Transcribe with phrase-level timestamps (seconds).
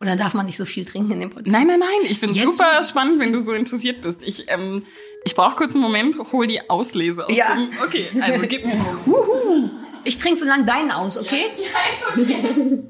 [0.00, 1.50] Oder darf man nicht so viel trinken in dem Podcast?
[1.52, 1.88] Nein, nein, nein.
[2.04, 4.22] Ich finde es super spannend, wenn du so interessiert bist.
[4.24, 4.84] Ich, ähm,
[5.24, 7.54] ich brauche kurz einen Moment, hol die Auslese aus Ja.
[7.54, 7.70] dem.
[7.82, 8.74] Okay, also gib mir.
[9.06, 9.70] Wuhu.
[10.04, 11.44] Ich trinke so lang deinen aus, okay?
[11.58, 11.64] Ja,
[11.94, 12.82] ist okay.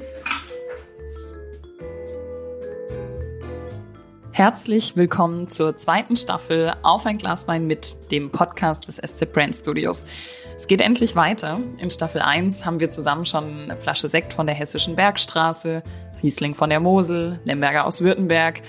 [4.32, 9.54] Herzlich willkommen zur zweiten Staffel Auf ein Glas Wein mit dem Podcast des SC Brand
[9.56, 10.06] Studios.
[10.60, 11.58] Es geht endlich weiter.
[11.78, 15.82] In Staffel 1 haben wir zusammen schon eine Flasche Sekt von der Hessischen Bergstraße,
[16.22, 18.60] Riesling von der Mosel, Lemberger aus Württemberg,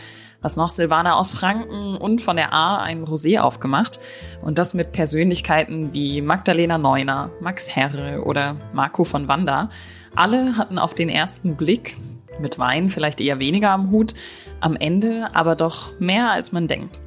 [0.41, 3.99] was noch Silvaner aus Franken und von der A ein Rosé aufgemacht.
[4.41, 9.69] Und das mit Persönlichkeiten wie Magdalena Neuner, Max Herre oder Marco von Wanda.
[10.15, 11.97] Alle hatten auf den ersten Blick
[12.39, 14.13] mit Wein vielleicht eher weniger am Hut,
[14.61, 17.01] am Ende aber doch mehr als man denkt.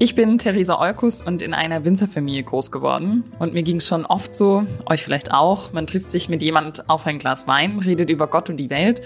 [0.00, 3.22] Ich bin Theresa Olkus und in einer Winzerfamilie groß geworden.
[3.38, 6.90] Und mir ging es schon oft so, euch vielleicht auch, man trifft sich mit jemand
[6.90, 9.00] auf ein Glas Wein, redet über Gott und die Welt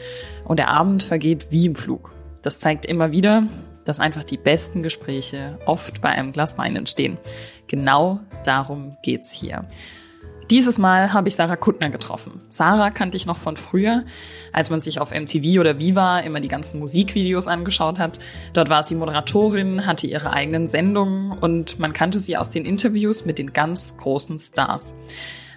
[0.46, 2.10] und der Abend vergeht wie im Flug.
[2.40, 3.42] Das zeigt immer wieder,
[3.84, 7.18] dass einfach die besten Gespräche oft bei einem Glas Wein entstehen.
[7.66, 9.66] Genau darum geht's hier.
[10.50, 12.40] Dieses Mal habe ich Sarah Kuttner getroffen.
[12.48, 14.04] Sarah kannte ich noch von früher,
[14.50, 18.18] als man sich auf MTV oder Viva immer die ganzen Musikvideos angeschaut hat.
[18.54, 23.26] Dort war sie Moderatorin, hatte ihre eigenen Sendungen und man kannte sie aus den Interviews
[23.26, 24.94] mit den ganz großen Stars.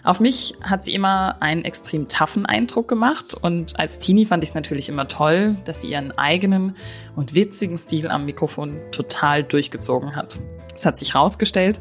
[0.03, 4.50] Auf mich hat sie immer einen extrem toughen Eindruck gemacht und als Teenie fand ich
[4.50, 6.76] es natürlich immer toll, dass sie ihren eigenen
[7.16, 10.38] und witzigen Stil am Mikrofon total durchgezogen hat.
[10.76, 11.80] Es hat sich herausgestellt,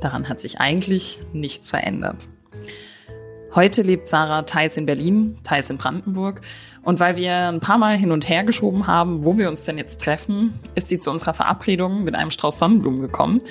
[0.00, 2.28] daran hat sich eigentlich nichts verändert.
[3.54, 6.40] Heute lebt Sarah teils in Berlin, teils in Brandenburg.
[6.82, 9.76] Und weil wir ein paar Mal hin und her geschoben haben, wo wir uns denn
[9.76, 13.42] jetzt treffen, ist sie zu unserer Verabredung mit einem Strauß Sonnenblumen gekommen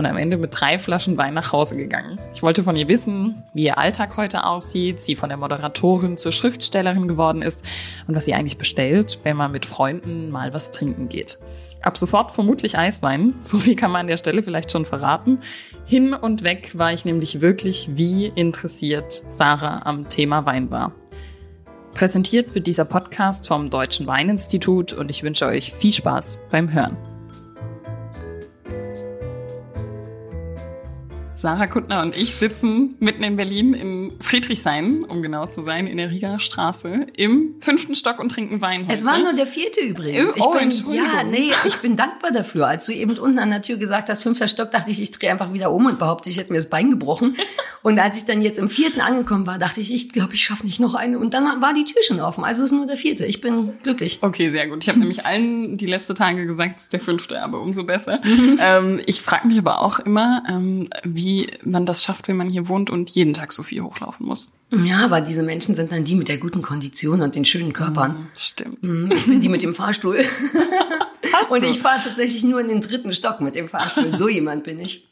[0.00, 2.18] und am Ende mit drei Flaschen Wein nach Hause gegangen.
[2.32, 6.32] Ich wollte von ihr wissen, wie ihr Alltag heute aussieht, sie von der Moderatorin zur
[6.32, 7.62] Schriftstellerin geworden ist
[8.08, 11.38] und was sie eigentlich bestellt, wenn man mit Freunden mal was trinken geht.
[11.82, 15.40] Ab sofort vermutlich Eiswein, so viel kann man an der Stelle vielleicht schon verraten.
[15.84, 20.92] Hin und weg war ich nämlich wirklich, wie interessiert Sarah am Thema Wein war.
[21.92, 27.09] Präsentiert wird dieser Podcast vom Deutschen Weininstitut und ich wünsche euch viel Spaß beim Hören.
[31.40, 35.96] Sarah Kuttner und ich sitzen mitten in Berlin in Friedrichshain, um genau zu sein, in
[35.96, 38.92] der Rieger Straße, im fünften Stock und trinken Wein heute.
[38.92, 40.34] Es war nur der vierte übrigens.
[40.38, 41.06] Oh, bin, Entschuldigung.
[41.06, 42.66] ja, nee, ich bin dankbar dafür.
[42.66, 45.30] Als du eben unten an der Tür gesagt hast, fünfter Stock, dachte ich, ich drehe
[45.30, 47.34] einfach wieder um und behaupte, ich hätte mir das Bein gebrochen.
[47.82, 50.66] Und als ich dann jetzt im vierten angekommen war, dachte ich, ich glaube, ich schaffe
[50.66, 51.18] nicht noch eine.
[51.18, 52.44] Und dann war die Tür schon offen.
[52.44, 53.24] Also es ist nur der vierte.
[53.24, 54.18] Ich bin glücklich.
[54.20, 54.82] Okay, sehr gut.
[54.82, 58.20] Ich habe nämlich allen die letzten Tage gesagt, es ist der fünfte, aber umso besser.
[58.22, 58.58] Mhm.
[58.62, 61.29] ähm, ich frage mich aber auch immer, ähm, wie
[61.64, 64.48] man das schafft, wenn man hier wohnt und jeden Tag so viel hochlaufen muss.
[64.72, 68.28] Ja, aber diese Menschen sind dann die mit der guten Kondition und den schönen Körpern.
[68.36, 68.84] Stimmt.
[68.86, 70.24] Mhm, Ich bin die mit dem Fahrstuhl.
[71.32, 71.66] Hast Und du?
[71.68, 74.10] ich fahre tatsächlich nur in den dritten Stock mit dem Fahrstuhl.
[74.10, 75.08] So jemand bin ich.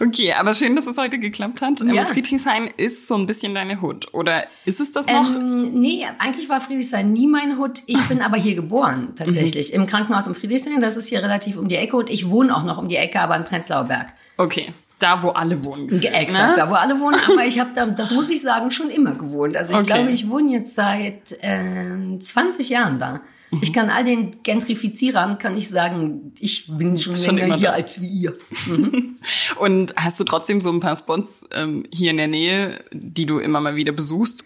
[0.00, 1.80] Okay, aber schön, dass es heute geklappt hat.
[1.80, 2.04] Ähm, Ja.
[2.04, 4.12] Friedrichshain ist so ein bisschen deine Hut.
[4.14, 5.34] Oder ist es das noch?
[5.34, 7.82] Ähm, nee, eigentlich war Friedrichshain nie mein Hut.
[7.86, 9.72] Ich bin aber hier geboren, tatsächlich.
[9.72, 10.80] Im Krankenhaus in Friedrichshain.
[10.80, 11.96] Das ist hier relativ um die Ecke.
[11.96, 14.12] Und ich wohne auch noch um die Ecke, aber in Prenzlauer Berg.
[14.36, 15.86] Okay, da wo alle wohnen.
[15.88, 16.62] gefühlt, Exakt, ne?
[16.64, 17.18] da wo alle wohnen.
[17.32, 19.56] Aber ich habe da, das muss ich sagen, schon immer gewohnt.
[19.56, 19.92] Also ich Okay.
[19.92, 23.20] glaube, ich wohne jetzt seit ähm, 20 Jahren da.
[23.50, 23.58] Mhm.
[23.62, 27.74] Ich kann all den Gentrifizierern, kann ich sagen, ich bin schon, Schon länger hier da.
[27.74, 28.36] als wie ihr.
[29.58, 33.38] Und hast du trotzdem so ein paar Spots ähm, hier in der Nähe, die du
[33.38, 34.44] immer mal wieder besuchst?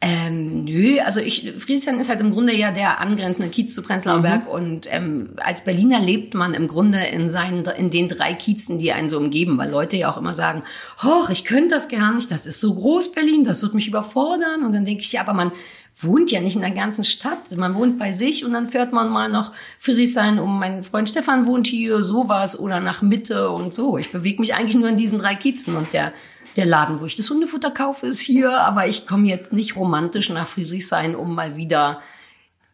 [0.00, 4.22] Ähm, nö, also ich, Friedrichshain ist halt im Grunde ja der angrenzende Kiez zu Prenzlauer
[4.22, 4.50] Berg Mhm.
[4.52, 8.92] und ähm, als Berliner lebt man im Grunde in seinen, in den drei Kiezen, die
[8.92, 10.62] einen so umgeben, weil Leute ja auch immer sagen,
[11.02, 14.62] hoch, ich könnte das gar nicht, das ist so groß Berlin, das wird mich überfordern
[14.64, 15.50] und dann denke ich, ja, aber man
[16.00, 19.08] wohnt ja nicht in der ganzen Stadt, man wohnt bei sich und dann fährt man
[19.08, 23.98] mal nach Friedrichshain, um mein Freund Stefan wohnt hier, sowas oder nach Mitte und so.
[23.98, 26.12] Ich bewege mich eigentlich nur in diesen drei Kiezen und der
[26.58, 30.28] der Laden, wo ich das Hundefutter kaufe, ist hier, aber ich komme jetzt nicht romantisch
[30.28, 32.00] nach Friedrichshain, um mal wieder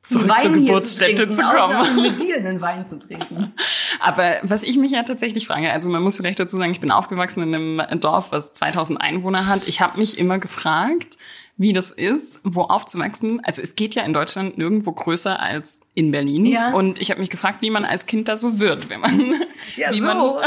[0.06, 2.02] Zurück Wein zur Geburtsstätte trinken, zu kommen.
[2.02, 3.54] Mit dir einen Wein zu trinken.
[4.00, 6.90] Aber was ich mich ja tatsächlich frage, also man muss vielleicht dazu sagen, ich bin
[6.90, 9.66] aufgewachsen in einem Dorf, was 2000 Einwohner hat.
[9.66, 11.16] Ich habe mich immer gefragt,
[11.56, 13.40] wie das ist, wo aufzuwachsen.
[13.44, 16.44] Also es geht ja in Deutschland nirgendwo größer als in Berlin.
[16.46, 16.72] Ja.
[16.72, 19.34] Und ich habe mich gefragt, wie man als Kind da so wird, wenn man,
[19.76, 20.06] Ja, wie so.
[20.06, 20.18] man,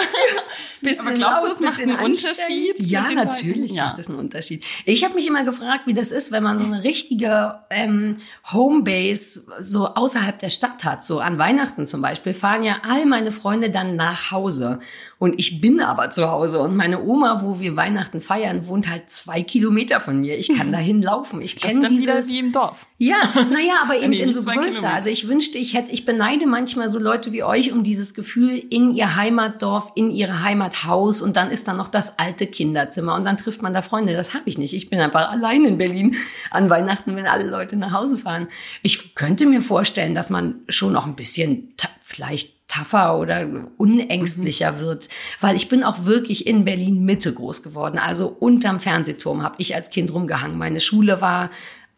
[0.81, 2.75] Bisschen Aber glaubst du, es macht einen Unterschied?
[2.79, 3.85] Ja, natürlich Ja.
[3.85, 4.63] macht es einen Unterschied.
[4.85, 8.17] Ich habe mich immer gefragt, wie das ist, wenn man so eine richtige ähm,
[8.51, 11.03] Homebase so außerhalb der Stadt hat.
[11.03, 14.79] So an Weihnachten zum Beispiel fahren ja all meine Freunde dann nach Hause.
[15.19, 16.59] Und ich bin aber zu Hause.
[16.59, 20.37] Und meine Oma, wo wir Weihnachten feiern, wohnt halt zwei Kilometer von mir.
[20.37, 21.41] Ich kann dahin laufen.
[21.41, 22.31] Ich Das ist kenne dann wieder dieses.
[22.31, 22.87] wie im Dorf.
[22.99, 23.17] Ja,
[23.51, 24.59] naja, aber eben Nee, in so größer.
[24.61, 24.93] Kilometer.
[24.93, 28.57] Also ich wünschte, ich hätte, ich beneide manchmal so Leute wie euch um dieses Gefühl
[28.71, 33.23] in ihr Heimatdorf, in ihre Heimathaus und dann ist da noch das alte Kinderzimmer und
[33.23, 34.13] dann trifft man da Freunde.
[34.13, 34.73] Das habe ich nicht.
[34.73, 36.15] Ich bin einfach allein in Berlin
[36.49, 38.47] an Weihnachten, wenn alle Leute nach Hause fahren.
[38.81, 43.47] Ich könnte mir vorstellen, dass man schon auch ein bisschen vielleicht tougher oder
[43.77, 45.07] unängstlicher wird,
[45.39, 47.99] weil ich bin auch wirklich in Berlin Mitte groß geworden.
[47.99, 50.57] Also unterm Fernsehturm habe ich als Kind rumgehangen.
[50.57, 51.51] Meine Schule war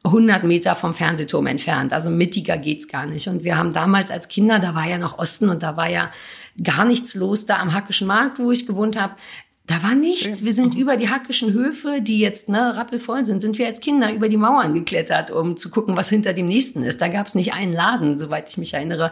[0.03, 1.91] 100 Meter vom Fernsehturm entfernt.
[1.91, 3.27] Also mittiger geht's gar nicht.
[3.27, 6.11] Und wir haben damals als Kinder, da war ja noch Osten und da war ja
[6.63, 9.15] gar nichts los da am Hackischen Markt, wo ich gewohnt habe.
[9.67, 10.43] Da war nichts.
[10.43, 14.11] Wir sind über die Hackischen Höfe, die jetzt ne, rappelvoll sind, sind wir als Kinder
[14.11, 17.01] über die Mauern geklettert, um zu gucken, was hinter dem nächsten ist.
[17.01, 19.11] Da gab's nicht einen Laden, soweit ich mich erinnere.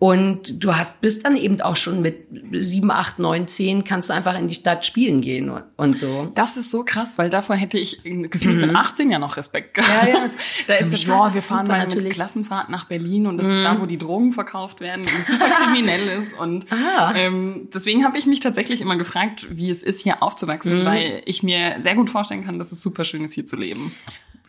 [0.00, 4.14] Und du hast bist dann eben auch schon mit sieben, acht, neun, zehn kannst du
[4.14, 6.30] einfach in die Stadt spielen gehen und, und so.
[6.36, 10.04] Das ist so krass, weil davor hätte ich gefühlt mit 18 ja noch Respekt gehabt.
[10.04, 10.08] Mhm.
[10.14, 10.30] Ja, ja.
[10.68, 12.10] Da ist das, boah, das wir fahren mal mit natürlich.
[12.10, 12.14] Mhm.
[12.14, 15.46] Klassenfahrt nach Berlin und das ist da, wo die Drogen verkauft werden und es super
[15.64, 16.38] kriminell ist.
[16.38, 17.12] Und Ah.
[17.16, 20.22] ähm, deswegen habe ich mich tatsächlich immer gefragt, wie es ist, hier Mhm.
[20.22, 23.56] aufzuwachsen, weil ich mir sehr gut vorstellen kann, dass es super schön ist, hier zu
[23.56, 23.90] leben.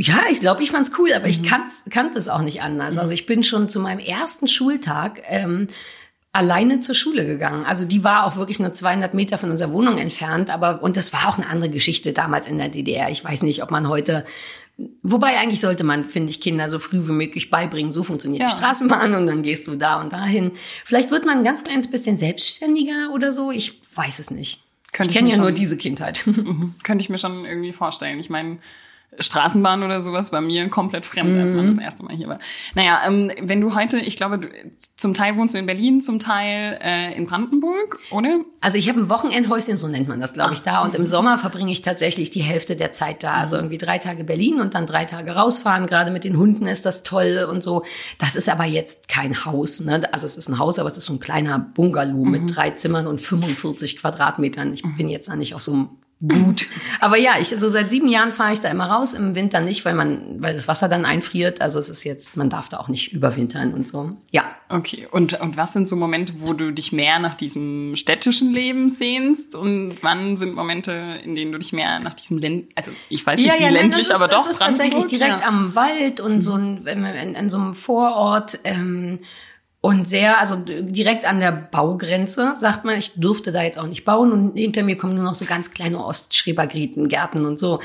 [0.01, 1.31] Ja, ich glaube, ich fand's cool, aber Mhm.
[1.31, 2.97] ich kannt, kannte es auch nicht anders.
[2.97, 5.67] Also ich bin schon zu meinem ersten Schultag ähm,
[6.31, 7.65] alleine zur Schule gegangen.
[7.65, 11.11] Also die war auch wirklich nur 200 Meter von unserer Wohnung entfernt, aber und das
[11.11, 13.09] war auch eine andere Geschichte damals in der DDR.
[13.09, 14.25] Ich weiß nicht, ob man heute
[15.03, 18.49] Wobei eigentlich sollte man, finde ich, Kinder so früh wie möglich beibringen, so funktioniert Ja.
[18.49, 20.53] die Straßenbahn und dann gehst du da und dahin.
[20.85, 23.51] Vielleicht wird man ein ganz kleines bisschen selbstständiger oder so.
[23.51, 24.63] Ich weiß es nicht.
[24.93, 26.23] Könnte ich kenne ja nur schon- diese Kindheit.
[26.83, 28.19] Könnte ich mir schon irgendwie vorstellen.
[28.21, 28.59] Ich meine,
[29.19, 31.81] Straßenbahn oder sowas war mir komplett fremd, als man das Mhm.
[31.83, 32.39] erste Mal hier war.
[32.75, 34.47] Naja, ähm, wenn du heute, ich glaube, du,
[34.97, 38.41] zum Teil wohnst du in Berlin, zum Teil äh, in Brandenburg, oder?
[38.61, 40.81] Also ich habe ein Wochenendhäuschen, so nennt man das, glaube ich, da.
[40.83, 43.35] Und im Sommer verbringe ich tatsächlich die Hälfte der Zeit da.
[43.35, 45.85] Also irgendwie drei Tage Berlin und dann drei Tage rausfahren.
[45.85, 47.83] Gerade mit den Hunden ist das toll und so.
[48.17, 49.79] Das ist aber jetzt kein Haus.
[49.81, 50.01] Ne?
[50.13, 53.07] Also es ist ein Haus, aber es ist so ein kleiner Bungalow mit drei Zimmern
[53.07, 54.73] und 45 Quadratmetern.
[54.73, 55.89] Ich bin jetzt da nicht auf so einem
[56.27, 56.67] Gut.
[56.99, 59.85] Aber ja, ich so seit sieben Jahren fahre ich da immer raus, im Winter nicht,
[59.85, 61.61] weil man, weil das Wasser dann einfriert.
[61.61, 64.11] Also es ist jetzt, man darf da auch nicht überwintern und so.
[64.31, 64.43] Ja.
[64.67, 68.89] Okay, und, und was sind so Momente, wo du dich mehr nach diesem städtischen Leben
[68.89, 69.55] sehnst?
[69.55, 73.39] Und wann sind Momente, in denen du dich mehr nach diesem Länd also ich weiß
[73.39, 75.47] nicht, wie nein, ländlich, ist, aber doch das ist tatsächlich direkt ja.
[75.47, 79.19] am Wald und so ein, in, in, in so einem Vorort ähm,
[79.81, 82.97] und sehr, also direkt an der Baugrenze, sagt man.
[82.97, 85.71] Ich durfte da jetzt auch nicht bauen und hinter mir kommen nur noch so ganz
[85.71, 87.79] kleine Ostschrebergärten, Gärten und so.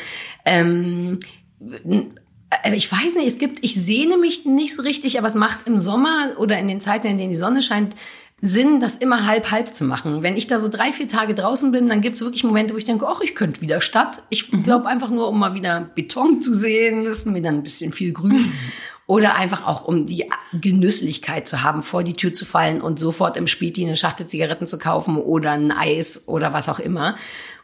[0.45, 1.21] Ähm,
[1.61, 5.69] äh, ich weiß nicht, es gibt, ich sehne mich nicht so richtig, aber es macht
[5.69, 7.95] im Sommer oder in den Zeiten, in denen die Sonne scheint,
[8.41, 10.23] Sinn, das immer halb halb zu machen.
[10.23, 12.79] Wenn ich da so drei, vier Tage draußen bin, dann gibt es wirklich Momente, wo
[12.79, 14.23] ich denke, ach, ich könnte wieder Stadt.
[14.29, 17.93] Ich glaube einfach nur, um mal wieder Beton zu sehen, ist mir dann ein bisschen
[17.93, 18.53] viel grün.
[19.07, 23.37] Oder einfach auch, um die Genüsslichkeit zu haben, vor die Tür zu fallen und sofort
[23.37, 27.15] im Späti eine Schachtel Zigaretten zu kaufen oder ein Eis oder was auch immer.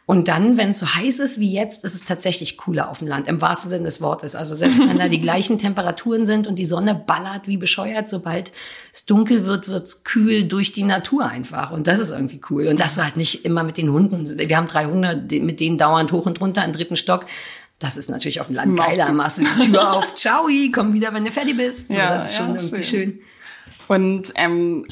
[0.05, 3.07] Und dann, wenn es so heiß ist wie jetzt, ist es tatsächlich cooler auf dem
[3.07, 4.35] Land, im wahrsten Sinne des Wortes.
[4.35, 8.51] Also selbst wenn da die gleichen Temperaturen sind und die Sonne ballert wie bescheuert, sobald
[8.91, 11.71] es dunkel wird, wird's kühl durch die Natur einfach.
[11.71, 12.67] Und das ist irgendwie cool.
[12.67, 14.27] Und das halt nicht immer mit den Hunden.
[14.37, 17.25] Wir haben drei Hunde, mit denen dauernd hoch und runter im dritten Stock.
[17.81, 19.11] Das ist natürlich auf dem Land geiler.
[19.11, 21.87] Machst du die Tür auf, ciao, komm wieder, wenn du fertig bist.
[21.89, 23.11] So, Ja, das ist schon ja, irgendwie schön.
[23.13, 23.21] schön.
[23.87, 24.85] Und ähm,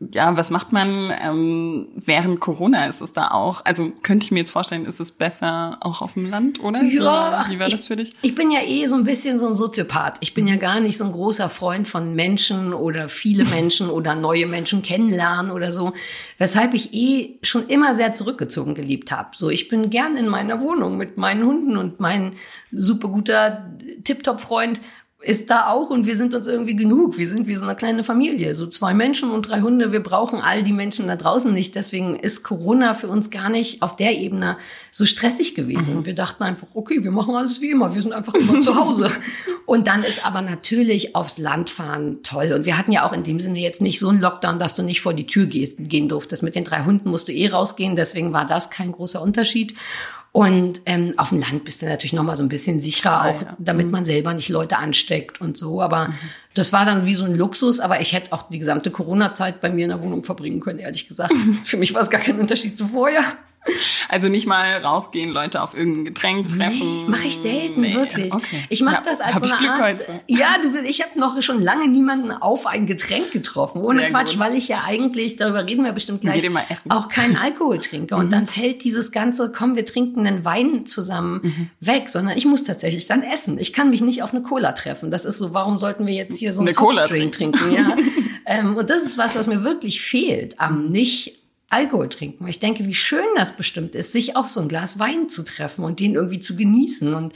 [0.00, 2.86] ja, was macht man ähm, während Corona?
[2.86, 3.64] Ist es da auch?
[3.64, 6.82] Also könnte ich mir jetzt vorstellen, ist es besser auch auf dem Land, oder?
[6.82, 8.12] wie Ja, war, ach, wie war ich, das für dich?
[8.22, 10.18] Ich bin ja eh so ein bisschen so ein Soziopath.
[10.20, 14.14] Ich bin ja gar nicht so ein großer Freund von Menschen oder viele Menschen oder
[14.14, 15.92] neue Menschen kennenlernen oder so,
[16.38, 19.30] weshalb ich eh schon immer sehr zurückgezogen gelebt habe.
[19.34, 22.34] So, ich bin gern in meiner Wohnung mit meinen Hunden und mein
[22.70, 23.74] super guter
[24.04, 24.80] Tip-Top-Freund
[25.20, 27.18] ist da auch und wir sind uns irgendwie genug.
[27.18, 29.90] Wir sind wie so eine kleine Familie, so zwei Menschen und drei Hunde.
[29.90, 31.74] Wir brauchen all die Menschen da draußen nicht.
[31.74, 34.58] Deswegen ist Corona für uns gar nicht auf der Ebene
[34.92, 36.06] so stressig gewesen.
[36.06, 37.96] Wir dachten einfach, okay, wir machen alles wie immer.
[37.96, 39.10] Wir sind einfach immer zu Hause.
[39.66, 42.52] Und dann ist aber natürlich aufs Land fahren toll.
[42.52, 44.84] Und wir hatten ja auch in dem Sinne jetzt nicht so einen Lockdown, dass du
[44.84, 46.44] nicht vor die Tür gehst, gehen durftest.
[46.44, 47.96] Mit den drei Hunden musst du eh rausgehen.
[47.96, 49.74] Deswegen war das kein großer Unterschied.
[50.32, 53.42] Und ähm, auf dem Land bist du natürlich noch mal so ein bisschen sicherer, auch
[53.42, 53.56] ja.
[53.58, 55.80] damit man selber nicht Leute ansteckt und so.
[55.80, 56.12] Aber
[56.54, 57.80] das war dann wie so ein Luxus.
[57.80, 61.08] Aber ich hätte auch die gesamte Corona-Zeit bei mir in der Wohnung verbringen können, ehrlich
[61.08, 61.34] gesagt.
[61.64, 63.22] Für mich war es gar kein Unterschied zu vorher.
[64.08, 67.04] Also nicht mal rausgehen, Leute auf irgendein Getränk treffen.
[67.04, 68.32] Nee, mache ich selten, Nee, wirklich.
[68.32, 68.64] okay.
[68.70, 69.82] Ich mache Ja, das als hab so ich eine Glück Art.
[69.82, 70.20] heute.
[70.26, 73.82] Ja, du, ich habe noch schon lange niemanden auf ein Getränk getroffen.
[73.82, 74.40] Ohne Sehr Quatsch, gut.
[74.40, 76.48] weil ich ja eigentlich, darüber reden wir bestimmt gleich,
[76.88, 78.16] auch keinen Alkohol trinke.
[78.16, 78.30] Und Mhm.
[78.30, 81.70] dann fällt dieses ganze, komm, wir trinken einen Wein zusammen Mhm.
[81.80, 83.58] weg, sondern ich muss tatsächlich dann essen.
[83.58, 85.10] Ich kann mich nicht auf eine Cola treffen.
[85.10, 87.72] Das ist so, warum sollten wir jetzt hier so einen Eine Cola Softdrink trinken?
[87.72, 87.94] Ja.
[88.46, 91.34] ähm, und das ist was, was mir wirklich fehlt am nicht
[91.70, 92.46] Alkohol trinken.
[92.48, 95.84] Ich denke, wie schön das bestimmt ist, sich auf so ein Glas Wein zu treffen
[95.84, 97.12] und den irgendwie zu genießen.
[97.14, 97.34] Und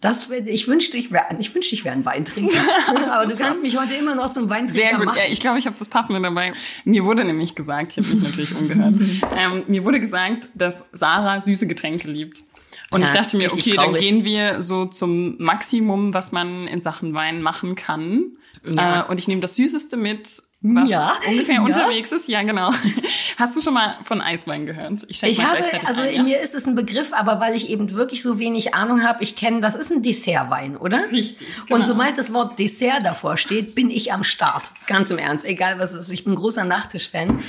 [0.00, 2.58] das, ich wünschte, ich wäre, ich wünschte, ich wäre ein Weintrinker.
[2.88, 5.06] Aber du ist kannst mich heute immer noch zum Weintrinker Sehr gut.
[5.06, 5.18] machen.
[5.18, 6.54] Ja, ich glaube, ich habe das Passende dabei.
[6.84, 8.94] Mir wurde nämlich gesagt, ich habe mich natürlich umgehört,
[9.36, 12.44] ähm, mir wurde gesagt, dass Sarah süße Getränke liebt.
[12.90, 14.02] Und Ja, ich dachte mir, okay, dann traurig.
[14.02, 18.36] gehen wir so zum Maximum, was man in Sachen Wein machen kann.
[18.64, 19.00] Ja.
[19.02, 21.12] Äh, und ich nehme das Süßeste mit, was Ja.
[21.28, 21.60] ungefähr Ja.
[21.62, 22.28] unterwegs ist.
[22.28, 22.70] Ja, genau.
[23.36, 25.04] Hast du schon mal von Eiswein gehört?
[25.08, 26.22] Ich mal habe, also ein, in ja?
[26.22, 29.34] mir ist es ein Begriff, aber weil ich eben wirklich so wenig Ahnung habe, ich
[29.36, 31.10] kenne, das ist ein Dessertwein, oder?
[31.10, 31.84] Richtig, Und genau.
[31.84, 34.70] sobald das Wort Dessert davor steht, bin ich am Start.
[34.86, 36.12] Ganz im Ernst, egal was es ist.
[36.12, 37.42] Ich bin ein großer Nachtischfan.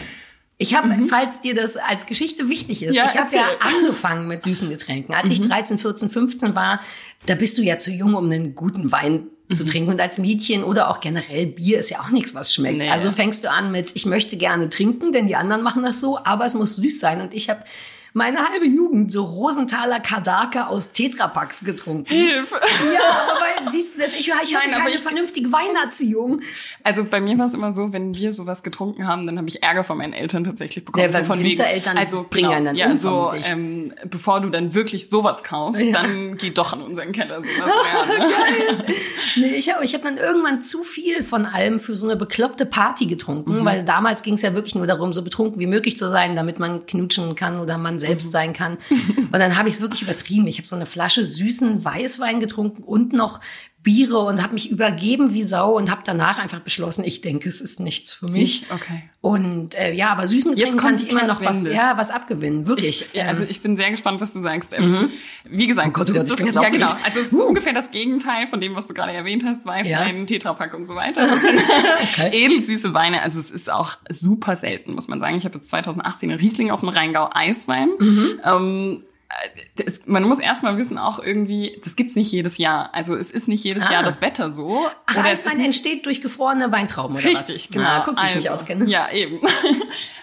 [0.58, 2.96] Ich habe, falls dir das als Geschichte wichtig ist, Mhm.
[2.96, 3.44] Ja, ich habe ja.
[3.44, 3.78] Mhm.
[3.80, 5.14] angefangen mit süßen Getränken.
[5.14, 6.80] Als ich 13, 14, 15 war,
[7.26, 9.56] da bist du ja zu jung, um einen guten Wein Mhm.
[9.56, 9.92] zu trinken.
[9.92, 12.78] Und als Mädchen oder auch generell Bier ist ja auch nichts, was schmeckt.
[12.78, 12.90] Nee.
[12.90, 16.18] Also fängst du an mit, ich möchte gerne trinken, denn die anderen machen das so,
[16.24, 17.22] aber es muss süß sein.
[17.22, 17.64] Und ich habe
[18.14, 22.06] meine halbe Jugend so Rosenthaler Kadaka aus Tetrapacks getrunken.
[22.14, 22.56] Hilfe.
[22.94, 24.14] Ja, aber siehst du das?
[24.14, 26.42] Ich, ich hatte Nein, keine ich- vernünftige Weinerziehung.
[26.84, 29.64] Also bei mir war es immer so, wenn wir sowas getrunken haben, dann habe ich
[29.64, 31.06] Ärger von meinen Eltern tatsächlich bekommen.
[31.06, 34.42] Ja, so von wegen, Winzereltern also bringen genau, einen dann ja, um, so ähm, bevor
[34.42, 35.94] du dann wirklich sowas kaufst, Ja.
[36.04, 37.42] dann geh doch in unseren Keller.
[37.44, 37.72] Sowas
[38.08, 38.84] mehr, ne?
[39.36, 42.68] Nee, ich habe ich hab dann irgendwann zu viel von allem für so eine bekloppte
[42.68, 43.66] Party getrunken, Mhm.
[43.66, 46.60] weil damals ging es ja wirklich nur darum, so betrunken wie möglich zu sein, damit
[46.60, 47.98] man knutschen kann oder man.
[48.04, 48.78] Selbst sein kann.
[48.90, 50.48] Und dann habe ich es wirklich übertrieben.
[50.48, 53.40] Ich habe so eine Flasche süßen Weißwein getrunken und noch
[53.84, 57.60] Biere und habe mich übergeben wie Sau und habe danach einfach beschlossen, ich denke, es
[57.60, 58.66] ist nichts für mich.
[58.70, 59.04] Okay.
[59.20, 62.66] Und äh, ja, aber süßen Jetzt Getränken kann ich immer noch was, ja, was abgewinnen,
[62.66, 63.08] wirklich.
[63.12, 64.74] Ich, ja, also Ähm, ich bin sehr gespannt, was du sagst.
[64.74, 65.10] Ähm,
[65.50, 66.94] Wie gesagt, Oh Gott, oh Gott, ist ich das, ja genau.
[67.04, 70.74] Also es ist ungefähr das Gegenteil von dem, was du gerade erwähnt hast, Weißwein, Tetrapack
[70.74, 71.36] und so weiter.
[71.36, 71.62] Sind
[72.34, 73.22] edelsüße Weine.
[73.22, 75.36] Also es ist auch super selten, muss man sagen.
[75.38, 77.90] Ich habe jetzt 2018 einen Riesling aus dem Rheingau Eiswein.
[78.00, 78.40] Mhm.
[78.46, 79.04] Ähm,
[79.76, 82.94] das, man muss erstmal wissen, auch irgendwie, das gibt's nicht jedes Jahr.
[82.94, 83.94] Also es ist nicht jedes Ah.
[83.94, 84.88] Jahr das Wetter so.
[85.06, 87.48] Ach, Oder Eiswein entsteht durch gefrorene Weintrauben oder was?
[87.50, 87.88] Richtig, genau.
[87.88, 88.90] Ah, guck, wie ich mich Also, auskenne.
[88.90, 89.40] Ja, eben.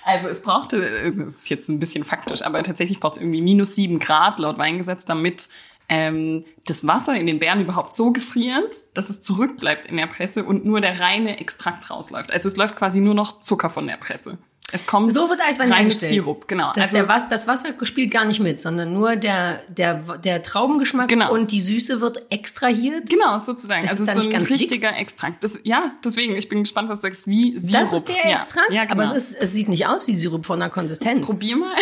[0.03, 3.75] Also es brauchte, das ist jetzt ein bisschen faktisch, aber tatsächlich braucht es irgendwie minus
[3.75, 5.51] sieben Grad laut Weingesetz, damit
[5.91, 10.43] ähm, das Wasser in den Beeren überhaupt so gefriert, dass es zurückbleibt in der Presse
[10.45, 12.33] und nur der reine Extrakt rausläuft.
[12.33, 14.39] Also es läuft quasi nur noch Zucker von der Presse.
[14.73, 16.13] Es kommt So wird Eiswein hergestellt.
[16.13, 16.73] Sirup, genau.
[16.73, 20.43] Dass also der Was, das Wasser spielt gar nicht mit, sondern nur der, der, der
[20.43, 21.33] Traubengeschmack Genau.
[21.33, 23.09] und die Süße wird extrahiert.
[23.11, 23.85] Genau, sozusagen.
[23.85, 24.61] Ist also so ein ganz dick?
[24.61, 25.43] richtiger Extrakt.
[25.45, 27.81] Das, ja, deswegen, ich bin gespannt, was du sagst, wie Sirup.
[27.81, 28.37] Das ist der ja.
[28.37, 29.03] Extrakt, Ja, genau.
[29.03, 31.27] aber es, ist, es sieht nicht aus wie Sirup von der Konsistenz.
[31.27, 31.75] Probier mal.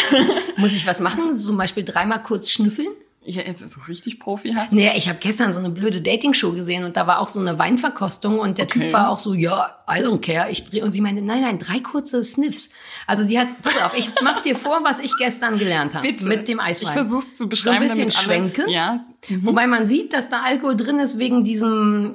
[0.57, 1.37] Muss ich was machen?
[1.37, 2.89] Zum Beispiel dreimal kurz schnüffeln?
[3.31, 4.73] Ja, jetzt ist so richtig profihaft.
[4.73, 7.59] Nee, ich habe gestern so eine blöde Dating-Show gesehen und da war auch so eine
[7.59, 8.85] Weinverkostung und der Okay.
[8.85, 10.83] Typ war auch so, ja, I don't care, ich drehe.
[10.83, 12.71] Und sie meinte, nein, nein, drei kurze Sniffs.
[13.07, 16.09] Also die hat, pass auf, ich mach dir vor, was ich gestern gelernt habe.
[16.25, 16.87] Mit dem Eiswein.
[16.89, 18.69] Ich versuch's zu So ein beschreiben, bisschen damit alle- schwenken.
[18.71, 19.01] Ja.
[19.43, 22.15] Wobei man sieht, dass da Alkohol drin ist wegen diesem,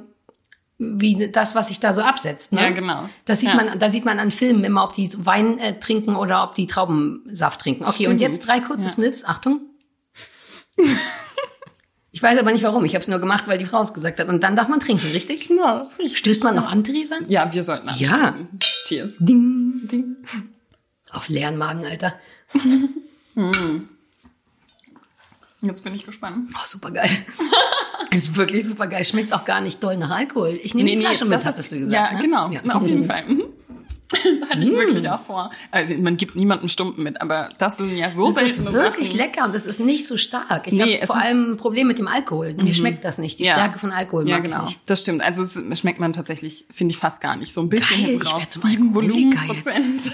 [0.78, 2.52] wie das, was sich da so absetzt.
[2.52, 2.60] Ne?
[2.62, 3.08] Ja, genau.
[3.24, 3.54] Das sieht Ja.
[3.54, 6.66] man, da sieht man an Filmen immer, ob die Wein äh, trinken oder ob die
[6.66, 7.84] Traubensaft trinken.
[7.84, 8.08] Okay, Stimmt.
[8.08, 8.90] und jetzt drei kurze Ja.
[8.90, 9.24] Sniffs.
[9.24, 9.60] Achtung.
[12.12, 12.84] Ich weiß aber nicht warum.
[12.84, 14.28] Ich habe es nur gemacht, weil die Frau es gesagt hat.
[14.28, 15.48] Und dann darf man trinken, richtig?
[15.48, 15.90] Genau.
[16.06, 17.16] Stößt man noch an, Theresa?
[17.28, 18.10] Ja, wir sollten Ja.
[18.12, 18.48] anstoßen.
[18.60, 19.16] Cheers.
[19.18, 19.86] Ding.
[19.88, 20.16] Ding.
[21.12, 22.14] Auf leeren Magen, Alter.
[25.62, 26.50] Jetzt bin ich gespannt.
[26.54, 27.10] Oh, super geil.
[28.10, 29.04] ist wirklich super geil.
[29.04, 30.58] Schmeckt auch gar nicht doll nach Alkohol.
[30.62, 31.94] Ich nehme die Flasche mit, das hattest ist, du gesagt.
[31.94, 32.18] Ja, ne?
[32.20, 32.50] genau.
[32.50, 32.60] Ja.
[32.64, 33.24] Na, auf jeden Fall.
[33.26, 33.44] Mhm.
[34.50, 35.50] Hatte ich wirklich auch vor.
[35.70, 39.18] Also man gibt niemandem Stumpen mit, aber das sind ja so Das ist wirklich Sachen.
[39.18, 40.66] lecker und das ist nicht so stark.
[40.66, 42.54] Ich Nee, habe vor allem ein Problem mit dem Alkohol.
[42.54, 43.38] Mir schmeckt das nicht.
[43.38, 43.52] Die Ja.
[43.54, 44.58] Stärke von Alkohol Ja, mag genau.
[44.64, 44.80] ich nicht.
[44.86, 45.22] Das stimmt.
[45.22, 47.52] Also es schmeckt man tatsächlich, finde ich, fast gar nicht.
[47.52, 48.50] So ein bisschen Geil, hinten raus.
[48.52, 50.10] Sieben Volumenprozent.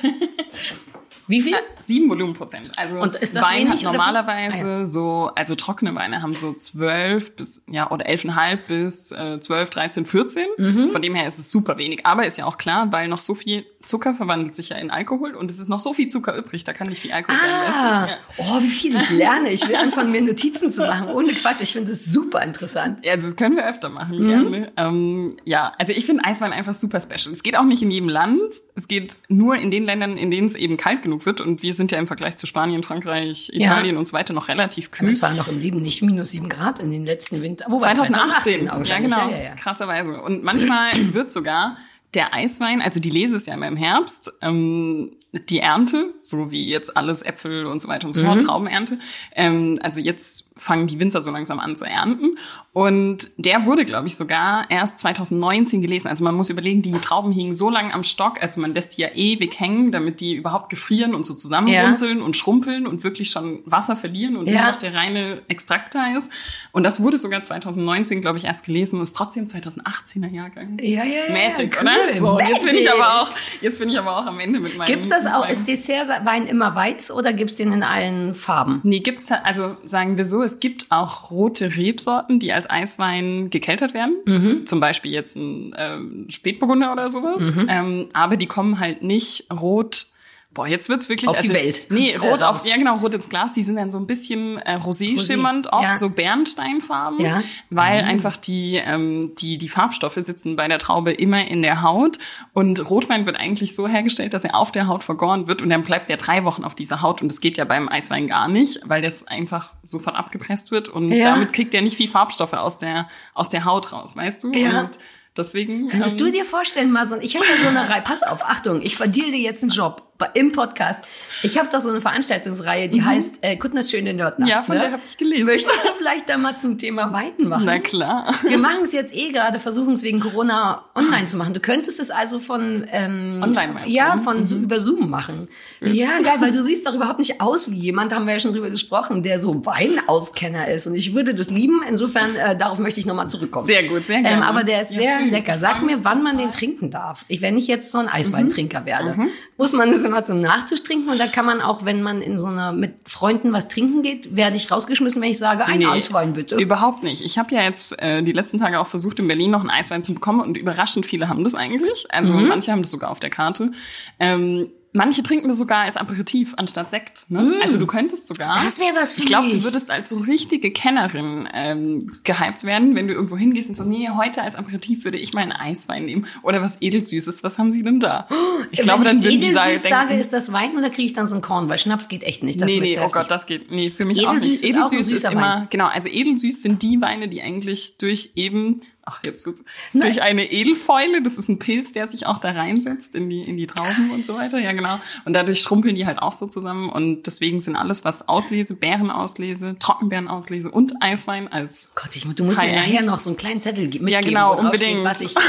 [1.26, 1.54] Wie viel?
[1.90, 2.70] Sieben Volumenprozent.
[2.76, 4.66] Also Und ist das Wein wenig hat normalerweise?
[4.82, 9.70] Ah, so, also trockene Weine haben so zwölf bis, ja, oder elfeinhalb bis äh, zwölf,
[9.70, 10.46] dreizehn, vierzehn.
[10.56, 10.90] Mhm.
[10.92, 12.06] Von dem her ist es super wenig.
[12.06, 15.34] Aber ist ja auch klar, weil noch so viel Zucker verwandelt sich ja in Alkohol
[15.34, 17.50] und es ist noch so viel Zucker übrig, da kann nicht viel Alkohol sein.
[17.50, 18.10] Ah, du?
[18.12, 18.16] Ja.
[18.36, 19.48] oh, wie viel ich lerne.
[19.50, 21.08] Ich will anfangen, mir Notizen zu machen.
[21.08, 21.60] Ohne Quatsch.
[21.62, 23.04] Ich finde das super interessant.
[23.04, 24.28] Ja, also das können wir öfter machen, Mhm.
[24.28, 24.72] gerne.
[24.76, 27.32] Ähm, ja, also ich finde Eiswein einfach super special.
[27.32, 28.40] Es geht auch nicht in jedem Land.
[28.76, 31.40] Es geht nur in den Ländern, in denen es eben kalt genug wird.
[31.40, 33.98] Und wir sind ja im Vergleich zu Spanien, Frankreich, Italien ja.
[33.98, 35.08] und so weiter noch relativ kühl.
[35.08, 37.64] Es war noch im Leben nicht minus sieben Grad in den letzten Winter.
[37.70, 40.20] Wo 2018, 2018 ja genau, ja, ja, krasserweise.
[40.20, 41.78] Und manchmal wird sogar
[42.12, 46.68] der Eiswein, also die lese es ja immer im Herbst, ähm, die Ernte, so wie
[46.68, 48.46] jetzt alles Äpfel und so weiter und so fort, mhm.
[48.46, 48.98] Traubenernte.
[49.34, 52.36] Ähm, also jetzt fangen die Winzer so langsam an zu ernten.
[52.72, 56.06] Und der wurde, glaube ich, sogar erst 2019 gelesen.
[56.06, 59.02] Also man muss überlegen, die Trauben hingen so lange am Stock, also man lässt die
[59.02, 62.24] ja ewig hängen, damit die überhaupt gefrieren und so zusammenrunzeln ja.
[62.24, 64.62] und schrumpeln und wirklich schon Wasser verlieren und ja.
[64.62, 66.30] nur noch der reine Extrakt da ist.
[66.70, 70.78] Und das wurde sogar 2019, glaube ich, erst gelesen und ist trotzdem 2018er Jahrgang.
[70.80, 71.32] Ja, ja, ja.
[71.32, 71.88] Magic, cool.
[71.88, 72.20] oder?
[72.20, 72.48] So, Magic.
[72.50, 73.30] jetzt bin ich aber auch,
[73.62, 74.86] jetzt bin ich aber auch am Ende mit meinem.
[74.86, 78.80] Gibt's das auch, ist Dessertwein immer weiß oder gibt's den in allen Farben?
[78.84, 83.94] Nee, gibt's, also sagen wir so, es gibt auch rote Rebsorten, die als Eiswein gekeltert
[83.94, 84.16] werden.
[84.26, 84.66] Mhm.
[84.66, 87.54] Zum Beispiel jetzt ein äh, Spätburgunder oder sowas.
[87.54, 87.66] Mhm.
[87.68, 90.08] Ähm, aber die kommen halt nicht rot
[90.52, 91.84] Boah, jetzt wird's wirklich auf also, die Welt.
[91.90, 94.74] Nee, rot auf ja genau, rot ins Glas, die sind dann so ein bisschen äh,
[94.74, 95.26] rosé, rosé.
[95.26, 95.96] schimmernd, oft ja.
[95.96, 97.44] so Bernsteinfarben, ja.
[97.70, 98.08] weil mhm.
[98.08, 102.18] einfach die ähm, die die Farbstoffe sitzen bei der Traube immer in der Haut
[102.52, 105.84] und Rotwein wird eigentlich so hergestellt, dass er auf der Haut vergoren wird und dann
[105.84, 108.80] bleibt der drei Wochen auf dieser Haut und das geht ja beim Eiswein gar nicht,
[108.86, 111.26] weil das einfach sofort abgepresst wird und ja.
[111.30, 114.52] damit kriegt er nicht viel Farbstoffe aus der aus der Haut raus, weißt du?
[114.52, 114.80] Ja.
[114.80, 114.98] Und
[115.36, 115.86] Deswegen.
[115.86, 118.42] Könntest ähm, du dir vorstellen, mal so, ich habe ja so eine Reihe, pass auf,
[118.42, 121.00] Achtung, ich verdiene dir jetzt einen Job im Podcast.
[121.42, 123.06] Ich habe doch so eine Veranstaltungsreihe, die mhm.
[123.06, 124.50] heißt äh, Kuttners schöne Nerdnacht.
[124.50, 124.82] Ja, von ne?
[124.82, 125.46] der habe ich gelesen.
[125.46, 127.64] Möchtest du vielleicht da mal zum Thema Weiden machen?
[127.66, 128.34] Na klar.
[128.42, 131.54] Wir machen es jetzt eh gerade, versuchen es wegen Corona online zu machen.
[131.54, 133.90] Du könntest es also von ähm, online machen.
[133.90, 134.44] Ja, von mhm.
[134.44, 135.48] so über Zoom machen.
[135.80, 138.52] Ja, geil, weil du siehst doch überhaupt nicht aus wie jemand, haben wir ja schon
[138.52, 140.86] drüber gesprochen, der so Weinauskenner ist.
[140.86, 141.82] Und ich würde das lieben.
[141.88, 143.66] Insofern, äh, darauf möchte ich nochmal zurückkommen.
[143.66, 144.36] Sehr gut, sehr gerne.
[144.36, 145.30] Ähm, aber der ist ja, sehr schön.
[145.30, 145.58] lecker.
[145.58, 147.24] Sag mir, wann man den trinken darf.
[147.28, 148.86] Ich, wenn ich jetzt so ein Eisweintrinker mhm.
[148.86, 149.28] werde, mhm.
[149.60, 152.38] Muss man es immer zum Nachtisch trinken und da kann man auch, wenn man in
[152.38, 155.86] so einer mit Freunden was trinken geht, werde ich rausgeschmissen, wenn ich sage, ein nee,
[155.86, 156.56] Eiswein bitte.
[156.56, 157.22] Überhaupt nicht.
[157.22, 160.02] Ich habe ja jetzt äh, die letzten Tage auch versucht, in Berlin noch einen Eiswein
[160.02, 162.06] zu bekommen und überraschend viele haben das eigentlich.
[162.08, 162.48] Also mhm.
[162.48, 163.72] manche haben das sogar auf der Karte.
[164.18, 167.30] Ähm, Manche trinken das sogar als Aperitif anstatt Sekt.
[167.30, 167.42] Ne?
[167.42, 167.62] Mm.
[167.62, 168.54] Also du könntest sogar.
[168.54, 172.96] Das wäre was für Ich glaube, du würdest als so richtige Kennerin ähm, gehypt werden,
[172.96, 176.06] wenn du irgendwo hingehst und so, nee, heute als Aperitif würde ich mal einen Eiswein
[176.06, 176.26] nehmen.
[176.42, 177.44] Oder was Edelsüßes.
[177.44, 178.26] Was haben sie denn da?
[178.72, 179.68] Ich glaube, dann würden die sagen.
[179.68, 181.68] Wenn ich sage, ist das Wein oder kriege ich dann so einen Korn?
[181.68, 182.60] Weil Schnaps geht echt nicht.
[182.60, 183.70] Das nee, nee, oh Gott, das geht.
[183.70, 184.64] Nee, für mich Edelsüß auch nicht.
[184.64, 185.66] Edelsüß ist, ist immer, Wein.
[185.70, 190.50] genau, also Edelsüß sind die Weine, die eigentlich durch eben ach, jetzt wird's, durch eine
[190.50, 194.10] Edelfäule, das ist ein Pilz, der sich auch da reinsetzt in die, in die Trauben
[194.12, 195.00] und so weiter, ja genau.
[195.24, 199.76] Und dadurch schrumpeln die halt auch so zusammen und deswegen sind alles, was Auslese, Beerenauslese,
[199.78, 203.84] Trockenbeerenauslese und Eiswein als Gott, ich, du musst mir nachher noch so einen kleinen Zettel
[203.84, 205.04] mitgeben, ja, genau, unbedingt.
[205.04, 205.40] Was ich, äh,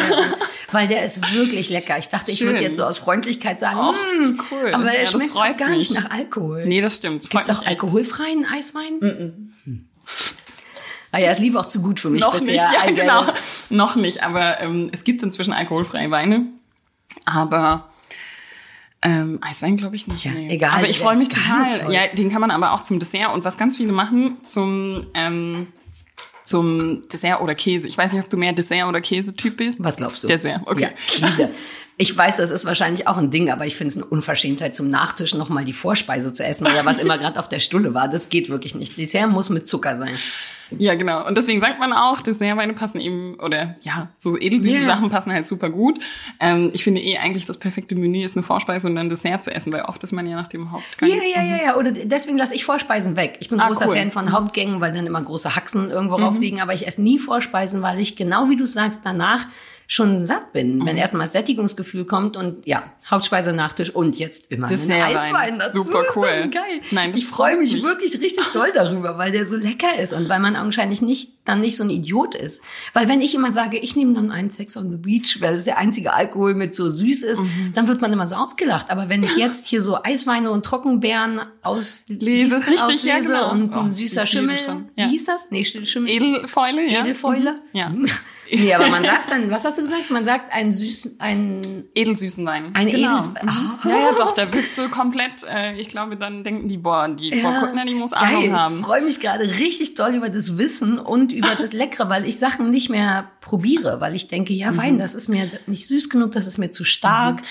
[0.71, 1.97] weil der ist wirklich lecker.
[1.97, 4.73] Ich dachte, ich würde jetzt so aus Freundlichkeit sagen, oh, cool.
[4.73, 5.89] aber der ja, schmeckt gar mich.
[5.89, 6.65] nicht nach Alkohol.
[6.65, 7.29] Nee, das stimmt.
[7.29, 8.95] Gibt es auch alkoholfreien Eiswein?
[8.99, 9.33] Mm -mm.
[9.65, 9.87] Hm.
[11.11, 12.53] Ah ja, es lief auch zu gut für mich Noch bisher.
[12.53, 13.25] nicht, ja, genau.
[13.69, 16.45] Noch nicht, aber ähm, es gibt inzwischen alkoholfreie Weine.
[17.25, 17.89] Aber
[19.01, 20.25] ähm, Eiswein glaube ich nicht.
[20.25, 20.53] Ja, nee.
[20.53, 20.71] egal.
[20.77, 21.91] Aber ich freue mich total.
[21.91, 25.67] Ja, den kann man aber auch zum Dessert und was ganz viele machen zum ähm,
[26.43, 27.87] zum Dessert oder Käse.
[27.87, 29.83] Ich weiß nicht, ob du mehr Dessert oder Käse-Typ bist.
[29.83, 30.27] Was glaubst du?
[30.27, 30.83] Dessert, okay.
[30.83, 31.49] Ja, Käse.
[32.01, 34.89] Ich weiß, das ist wahrscheinlich auch ein Ding, aber ich finde es eine Unverschämtheit, zum
[34.89, 38.07] Nachtisch nochmal die Vorspeise zu essen oder was immer gerade auf der Stulle war.
[38.07, 38.97] Das geht wirklich nicht.
[38.97, 40.17] Dessert muss mit Zucker sein.
[40.79, 41.27] Ja, genau.
[41.27, 44.87] Und deswegen sagt man auch, Dessertweine passen eben, oder ja, so edelsüße yeah.
[44.87, 45.99] Sachen passen halt super gut.
[46.39, 49.53] Ähm, ich finde eh eigentlich das perfekte Menü ist eine Vorspeise und dann Dessert zu
[49.53, 51.07] essen, weil oft ist man ja nach dem Hauptgang.
[51.07, 51.75] Ja, ja, ja, ja.
[51.75, 53.37] Oder deswegen lasse ich Vorspeisen weg.
[53.41, 53.95] Ich bin ah, großer cool.
[53.95, 56.23] Fan von Hauptgängen, weil dann immer große Haxen irgendwo mhm.
[56.23, 59.45] raufliegen, aber ich esse nie Vorspeisen, weil ich genau wie du sagst, danach
[59.91, 61.01] schon satt bin, wenn mhm.
[61.01, 65.83] erstmal Sättigungsgefühl kommt und ja, Hauptspeise, Nachtisch und jetzt immer Dessert ein Eiswein dazu.
[65.83, 66.27] Super cool.
[66.27, 66.81] Ist das geil.
[66.91, 70.29] Nein, ich freue mich, mich wirklich richtig doll darüber, weil der so lecker ist und
[70.29, 72.63] weil man augenscheinlich nicht dann nicht so ein Idiot ist.
[72.93, 75.65] Weil wenn ich immer sage, ich nehme dann einen Sex on the Beach, weil es
[75.65, 77.73] der einzige Alkohol mit so süß ist, mhm.
[77.75, 78.91] dann wird man immer so ausgelacht.
[78.91, 83.51] Aber wenn ich jetzt hier so Eisweine und Trockenbeeren auslese, richtig, auslese ja, genau.
[83.51, 85.05] und ein oh, süßer Schimmel, ja.
[85.05, 85.47] wie hieß das?
[85.49, 86.09] Nee, Schimmel.
[86.09, 87.01] Edelfäule, ja.
[87.01, 87.55] Edelfäule.
[87.73, 87.77] Mhm.
[87.77, 87.91] Ja.
[88.51, 90.09] Nee, aber man sagt dann, was hast du gesagt?
[90.09, 92.71] Man sagt einen süßen, einen edelsüßen Wein.
[92.73, 93.19] Ein genau.
[93.19, 93.89] edels oh.
[93.89, 97.29] Ja, ja, doch, da wirkst du komplett, äh, ich glaube, dann denken die, boah, die
[97.29, 98.59] ja, Frau Kuttner, die muss Ahnung geil.
[98.59, 98.79] haben.
[98.79, 102.39] Ich freue mich gerade richtig doll über das Wissen und über das Leckere, weil ich
[102.39, 104.99] Sachen nicht mehr probiere, weil ich denke, ja, Wein, mhm.
[104.99, 107.41] das ist mir nicht süß genug, das ist mir zu stark.
[107.41, 107.45] Mhm.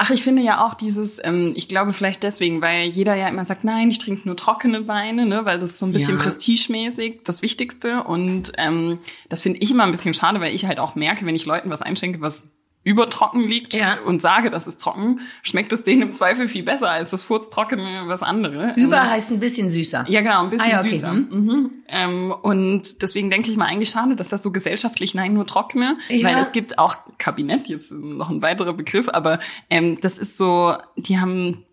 [0.00, 3.44] Ach, ich finde ja auch dieses, ähm, ich glaube vielleicht deswegen, weil jeder ja immer
[3.44, 6.22] sagt, nein, ich trinke nur trockene Weine, ne, weil das ist so ein bisschen ja.
[6.22, 8.04] prestigemäßig das Wichtigste.
[8.04, 11.34] Und ähm, das finde ich immer ein bisschen schade, weil ich halt auch merke, wenn
[11.34, 12.48] ich Leuten was einschenke, was
[12.84, 13.98] übertrocken liegt Ja.
[14.06, 18.04] und sage, das ist trocken, schmeckt es denen im Zweifel viel besser als das furztrockene
[18.06, 18.72] was andere.
[18.76, 20.06] Über Ähm, heißt ein bisschen süßer.
[20.08, 20.92] ja, genau, ein bisschen Ah, ja, okay.
[20.94, 21.12] süßer.
[21.12, 21.70] Mhm.
[21.88, 25.98] Ähm, und deswegen denke ich mal eigentlich schade, dass das so gesellschaftlich, nein, nur trockene,
[26.08, 26.28] Ja.
[26.28, 29.38] weil es gibt auch Kabinett, jetzt noch ein weiterer Begriff, aber
[29.68, 31.64] ähm, das ist so, die haben,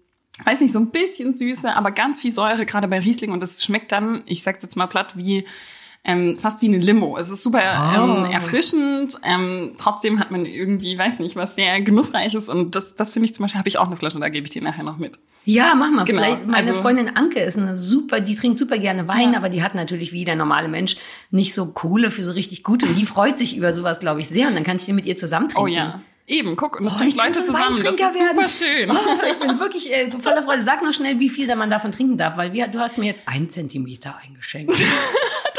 [0.44, 3.64] weiß nicht, so ein bisschen Süße, aber ganz viel Säure, gerade bei Riesling und das
[3.64, 5.46] schmeckt dann, ich sag's jetzt mal platt, wie
[6.06, 7.18] ähm, fast wie eine Limo.
[7.18, 8.26] Es ist super Oh.
[8.26, 9.18] ähm, erfrischend.
[9.24, 13.34] Ähm, trotzdem hat man irgendwie, weiß nicht, was sehr genussreiches und das, das finde ich
[13.34, 15.18] zum Beispiel, habe ich auch eine Flasche, da gebe ich dir nachher noch mit.
[15.48, 16.06] Ja, mach mal.
[16.06, 19.38] Genau, Vielleicht, meine also- Freundin Anke ist eine super, die trinkt super gerne Wein, Ja.
[19.38, 20.96] aber die hat natürlich wie der normale Mensch
[21.32, 22.86] nicht so Kohle für so richtig gute.
[22.88, 24.48] Und die freut sich über sowas, glaube ich, sehr.
[24.48, 25.62] Und dann kann ich den mit ihr zusammen trinken.
[25.64, 26.02] Oh ja.
[26.28, 27.76] Eben, guck, und das Oh, bringt ich kann Leute zusammen.
[27.76, 28.48] Das ist super werden.
[28.48, 28.90] schön.
[28.92, 30.64] Oh, ich bin wirklich äh, voller Freude.
[30.64, 33.06] Sag noch schnell, wie viel da man davon trinken darf, weil wir, du hast mir
[33.06, 34.74] jetzt ein Zentimeter eingeschenkt.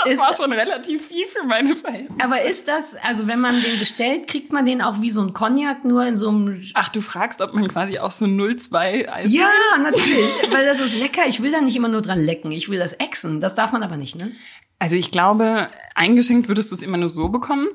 [0.06, 2.24] Das Ist- war schon relativ viel für meine Verhältnisse.
[2.24, 5.32] Aber ist das, also wenn man den bestellt, kriegt man den auch wie so ein
[5.34, 9.32] Cognac, nur in so einem Ach, du fragst, ob man quasi auch so 0,2 Eis.
[9.32, 9.48] Ja,
[9.82, 11.22] natürlich, weil das ist lecker.
[11.26, 12.52] Ich will da nicht immer nur dran lecken.
[12.52, 13.40] Ich will das exen.
[13.40, 14.32] Das darf man aber nicht, ne?
[14.78, 17.68] Also ich glaube, eingeschenkt würdest du es immer nur so bekommen.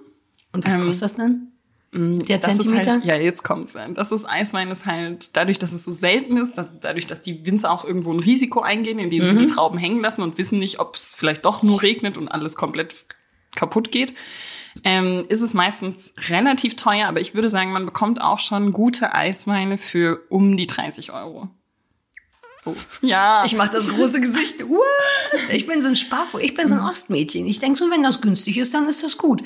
[0.53, 1.50] Und was Ähm, kostet das dann?
[1.93, 2.93] Der Das ist Zentimeter?
[2.93, 3.77] halt, ja, jetzt kommt's.
[3.95, 7.45] Das ist Eiswein ist halt, dadurch, dass es so selten ist, dass, dadurch, dass die
[7.45, 10.79] Winzer auch irgendwo ein Risiko eingehen, indem sie die Trauben hängen lassen und wissen nicht,
[10.79, 12.95] ob es vielleicht doch nur regnet und alles komplett
[13.55, 14.13] kaputt geht,
[14.85, 17.07] ähm, ist es meistens relativ teuer.
[17.07, 21.49] Aber ich würde sagen, man bekommt auch schon gute Eisweine für um die 30 Euro.
[22.65, 22.75] Oh.
[23.01, 23.43] Ja.
[23.45, 24.61] Ich mache das große Gesicht.
[24.69, 25.51] What?
[25.51, 26.43] Ich bin so ein Sparfuchs.
[26.43, 27.47] Ich bin so ein Ostmädchen.
[27.47, 29.43] Ich denke so, wenn das günstig ist, dann ist das gut.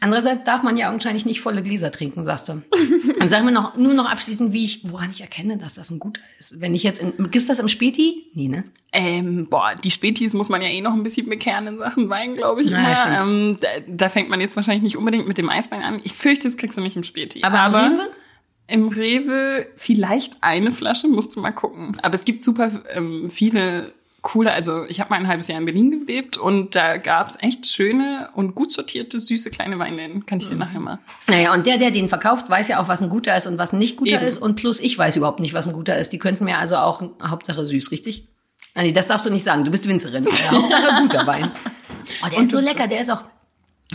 [0.00, 2.62] Andererseits darf man ja augenscheinlich nicht volle Gläser trinken, sagst du.
[3.18, 5.98] Dann sagen wir noch, nur noch abschließend, wie ich, woran ich erkenne, dass das ein
[5.98, 6.60] guter ist.
[6.60, 8.26] Wenn ich jetzt in, gibt's das im Späti?
[8.34, 8.64] Nee, ne?
[8.92, 12.34] Ähm, boah, die Spätis muss man ja eh noch ein bisschen bekehren in Sachen Wein,
[12.34, 12.70] glaube ich.
[12.70, 12.96] Ja, immer.
[12.96, 13.16] stimmt.
[13.16, 16.00] ähm, da, da fängt man jetzt wahrscheinlich nicht unbedingt mit dem Eiswein an.
[16.04, 17.42] Ich fürchte, das kriegst du nicht im Späti.
[17.42, 18.08] Aber, am Rewe?
[18.66, 21.98] Im Rewe vielleicht eine Flasche, musst du mal gucken.
[22.02, 23.92] Aber es gibt super ähm, viele
[24.24, 27.66] coole, also ich habe mal ein halbes Jahr in Berlin gelebt und da gab's echt
[27.66, 30.22] schöne und gut sortierte, süße kleine Weine.
[30.26, 30.98] Kann ich dir nachher mal.
[31.28, 33.74] Naja, und der, der den verkauft, weiß ja auch, was ein guter ist und was
[33.74, 34.24] ein nicht guter Eben.
[34.24, 34.38] ist.
[34.38, 36.10] Und plus ich weiß überhaupt nicht, was ein guter ist.
[36.14, 38.26] Die könnten mir also auch Hauptsache süß, richtig?
[38.74, 39.64] Ah, nee, das darfst du nicht sagen.
[39.64, 40.26] Du bist Winzerin.
[40.50, 41.52] Hauptsache guter Wein.
[42.22, 42.86] Oh, der ist so lecker.
[42.86, 43.24] Der ist auch,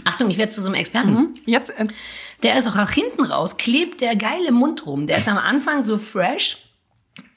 [0.04, 1.36] Achtung, ich werde zu so einem Experten.
[1.46, 1.86] Jetzt, äh,
[2.44, 5.08] Der ist auch nach hinten raus, klebt der geil im Mund rum.
[5.08, 6.58] Der ist am Anfang so fresh.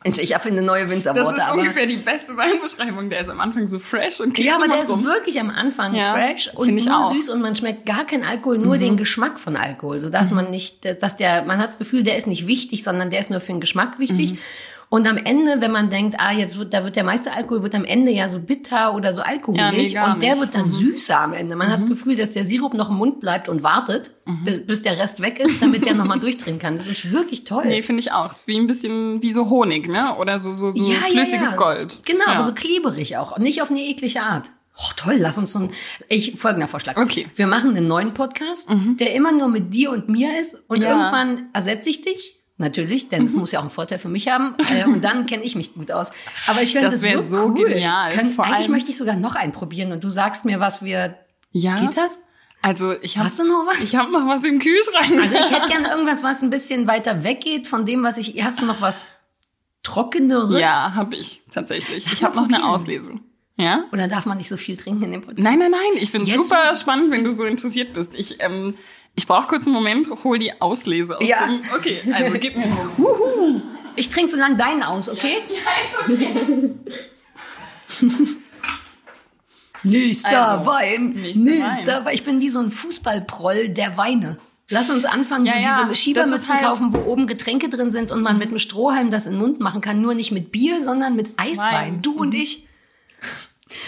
[0.05, 1.61] Ich erfinde neue das Winzerworte, ist aber.
[1.61, 3.09] ungefähr die beste Weinbeschreibung.
[3.09, 5.05] Der ist am Anfang so fresh und klebt Ja, aber der ist rum.
[5.05, 7.13] wirklich am Anfang Ja, fresh und nur auch.
[7.13, 7.17] Mhm.
[7.19, 10.85] süß und man schmeckt gar keinen Alkohol, nur den Geschmack von Alkohol, sodass man nicht,
[11.03, 13.53] dass der, man hat das Gefühl, der ist nicht wichtig, sondern der ist nur für
[13.53, 14.33] den Geschmack wichtig.
[14.33, 14.39] Mhm.
[14.93, 17.75] Und am Ende, wenn man denkt, ah, jetzt wird, da wird der meiste Alkohol, wird
[17.75, 19.97] am Ende ja so bitter oder so Ja, nee, und der nicht.
[19.97, 20.41] Mhm.
[20.41, 21.57] wird dann süßer am Ende.
[21.57, 24.45] Man hat das Gefühl, dass der Sirup noch im Mund bleibt und wartet, Mhm.
[24.45, 26.77] bis, bis der Rest weg ist, damit der nochmal durchdrehen kann.
[26.77, 27.65] Das ist wirklich toll.
[27.65, 28.31] Nee, finde ich auch.
[28.31, 30.15] Ist wie ein bisschen wie so Honig, ne?
[30.19, 32.01] Oder so, so, so flüssiges Gold.
[32.05, 32.35] Genau, ja.
[32.35, 33.35] aber so kleberig auch.
[33.35, 34.51] Und nicht auf eine eklige Art.
[34.77, 35.71] Oh, toll, lass uns so ein.
[36.11, 36.99] Ich, folgender Vorschlag.
[36.99, 37.25] Okay.
[37.25, 37.31] Mhm.
[37.39, 38.69] Wir machen einen neuen Podcast,
[39.01, 40.63] der immer nur mit dir und mir ist.
[40.69, 40.91] Und Ja.
[40.91, 42.42] irgendwann ersetze ich dich.
[42.59, 43.29] Natürlich, denn Mhm.
[43.29, 44.55] es muss ja auch einen Vorteil für mich haben.
[44.73, 46.11] Äh, und dann kenne ich mich gut aus.
[46.47, 47.69] Aber ich finde Das das, so, so cool.
[47.69, 48.11] genial.
[48.13, 51.17] Können, eigentlich möchte ich sogar noch einen probieren und du sagst mir, was wir.
[51.51, 51.81] Ja.
[51.81, 52.19] Geht das?
[52.65, 53.83] Also ich habe Hast du noch was?
[53.83, 55.11] Ich habe noch was im Kühlschrank.
[55.21, 58.43] Also ich hätte gerne irgendwas, was ein bisschen weiter weggeht von dem, was ich.
[58.45, 59.05] Hast du noch was
[59.83, 60.61] Trockeneres?
[60.61, 62.11] ja, habe ich tatsächlich.
[62.13, 62.65] Ich habe noch eine.
[62.65, 63.13] Auslese.
[63.57, 63.85] Ja?
[63.93, 65.43] Oder darf man nicht so viel trinken in dem Podcast?
[65.43, 65.81] Nein, nein, nein.
[65.97, 68.15] Ich finde super spannend, wenn du so interessiert bist.
[68.15, 68.75] Ich ähm,
[69.15, 71.47] ich brauche kurz einen Moment, hol die Auslese aus Ja.
[71.47, 71.61] dem.
[71.77, 73.63] Okay, also gib mir einen Moment.
[73.97, 75.37] Ich trinke so lang deinen aus, okay?
[75.49, 76.73] Ja, ist okay.
[79.85, 81.11] Nächster Also, Wein.
[81.15, 82.15] nächster Nächster Wein.
[82.15, 84.39] Ich bin wie so ein Fußballproll der Weine.
[84.69, 88.23] Lass uns anfangen, Ja, so diese Schiebermützen halt- kaufen, wo oben Getränke drin sind und
[88.23, 90.01] man mit einem Strohhalm das in den Mund machen kann.
[90.01, 91.75] Nur nicht mit Bier, sondern mit Eiswein.
[91.75, 91.93] Wein.
[91.97, 92.03] Mhm.
[92.03, 92.67] Du und ich.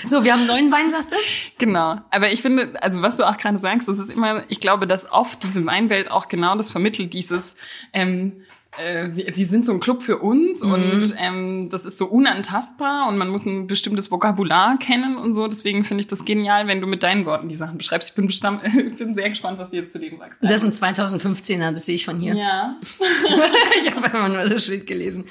[0.07, 1.17] So, wir haben neuen Wein, sagst du?
[1.59, 1.99] Genau.
[2.11, 5.11] Aber ich finde, also was du auch gerade sagst, das ist immer, ich glaube, dass
[5.11, 7.57] oft diese Weinwelt auch genau das vermittelt, dieses,
[7.93, 8.43] ähm,
[8.77, 10.73] äh, wir, wir sind so ein Club für uns Mhm.
[10.73, 15.47] und ähm, das ist so unantastbar und man muss ein bestimmtes Vokabular kennen und so.
[15.49, 18.11] Deswegen finde ich das genial, wenn du mit deinen Worten die Sachen beschreibst.
[18.11, 20.39] Ich bin, bestamm, ich bin sehr gespannt, was du jetzt zu dem sagst.
[20.43, 22.35] Das sind 2015er, das sehe ich von hier.
[22.35, 22.77] ja.
[23.85, 25.25] ich habe immer nur das Schild gelesen.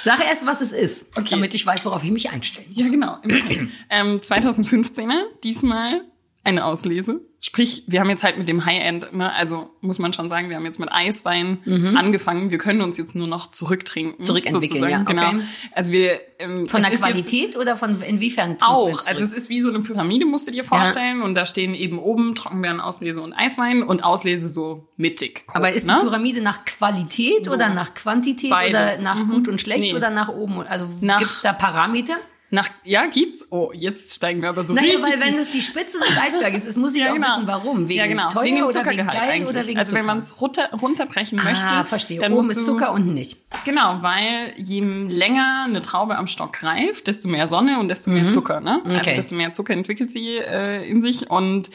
[0.00, 1.26] Sag erst, was es ist, Okay.
[1.30, 2.86] damit ich weiß, worauf ich mich einstellen muss.
[2.86, 3.18] Ja, genau.
[3.90, 6.02] ähm, 2015er, diesmal
[6.44, 7.20] eine Auslese.
[7.44, 10.54] Sprich, wir haben jetzt halt mit dem High-End, ne, also muss man schon sagen, wir
[10.54, 11.96] haben jetzt mit Eiswein Mhm.
[11.96, 12.52] angefangen.
[12.52, 14.22] Wir können uns jetzt nur noch zurücktrinken.
[14.24, 14.92] Zurückentwickeln, sozusagen.
[14.92, 15.32] ja, okay.
[15.32, 15.44] Genau.
[15.72, 18.56] Also wir ähm, Von der Qualität oder von inwiefern?
[18.60, 18.86] auch.
[19.08, 21.20] Also es ist wie so eine Pyramide, musst du dir vorstellen.
[21.22, 25.46] Und da stehen eben oben Trockenbeeren, Auslese und Eiswein und Auslese so mittig.
[25.46, 26.00] grob, aber ist die ne?
[26.00, 27.54] Pyramide nach Qualität So.
[27.54, 29.00] oder nach Quantität Beides.
[29.00, 29.30] oder nach Mhm.
[29.30, 29.94] gut und schlecht Nee.
[29.94, 30.60] oder nach oben?
[30.60, 32.14] Also Nach- gibt's da Parameter?
[32.54, 33.46] Nach, ja, gibt's.
[33.50, 36.66] Oh, jetzt steigen wir aber so Naja, richtig weil wenn es die Spitze des Eisberges
[36.66, 37.88] ist, muss ich auch wissen, warum.
[37.88, 38.28] Wegen ja, genau.
[38.28, 39.48] teuer wegen oder wegen geil eigentlich.
[39.48, 42.18] oder wegen also wenn man es runter, runterbrechen möchte, Ah, verstehe.
[42.18, 43.38] dann Oben ist Zucker, unten nicht.
[43.64, 48.28] Genau, weil je länger eine Traube am Stock reift, desto mehr Sonne und desto mehr
[48.28, 48.60] Zucker.
[48.60, 48.80] Ne?
[48.84, 48.96] Also Mhm.
[48.96, 49.16] Okay.
[49.16, 51.70] desto mehr Zucker entwickelt sie äh, in sich und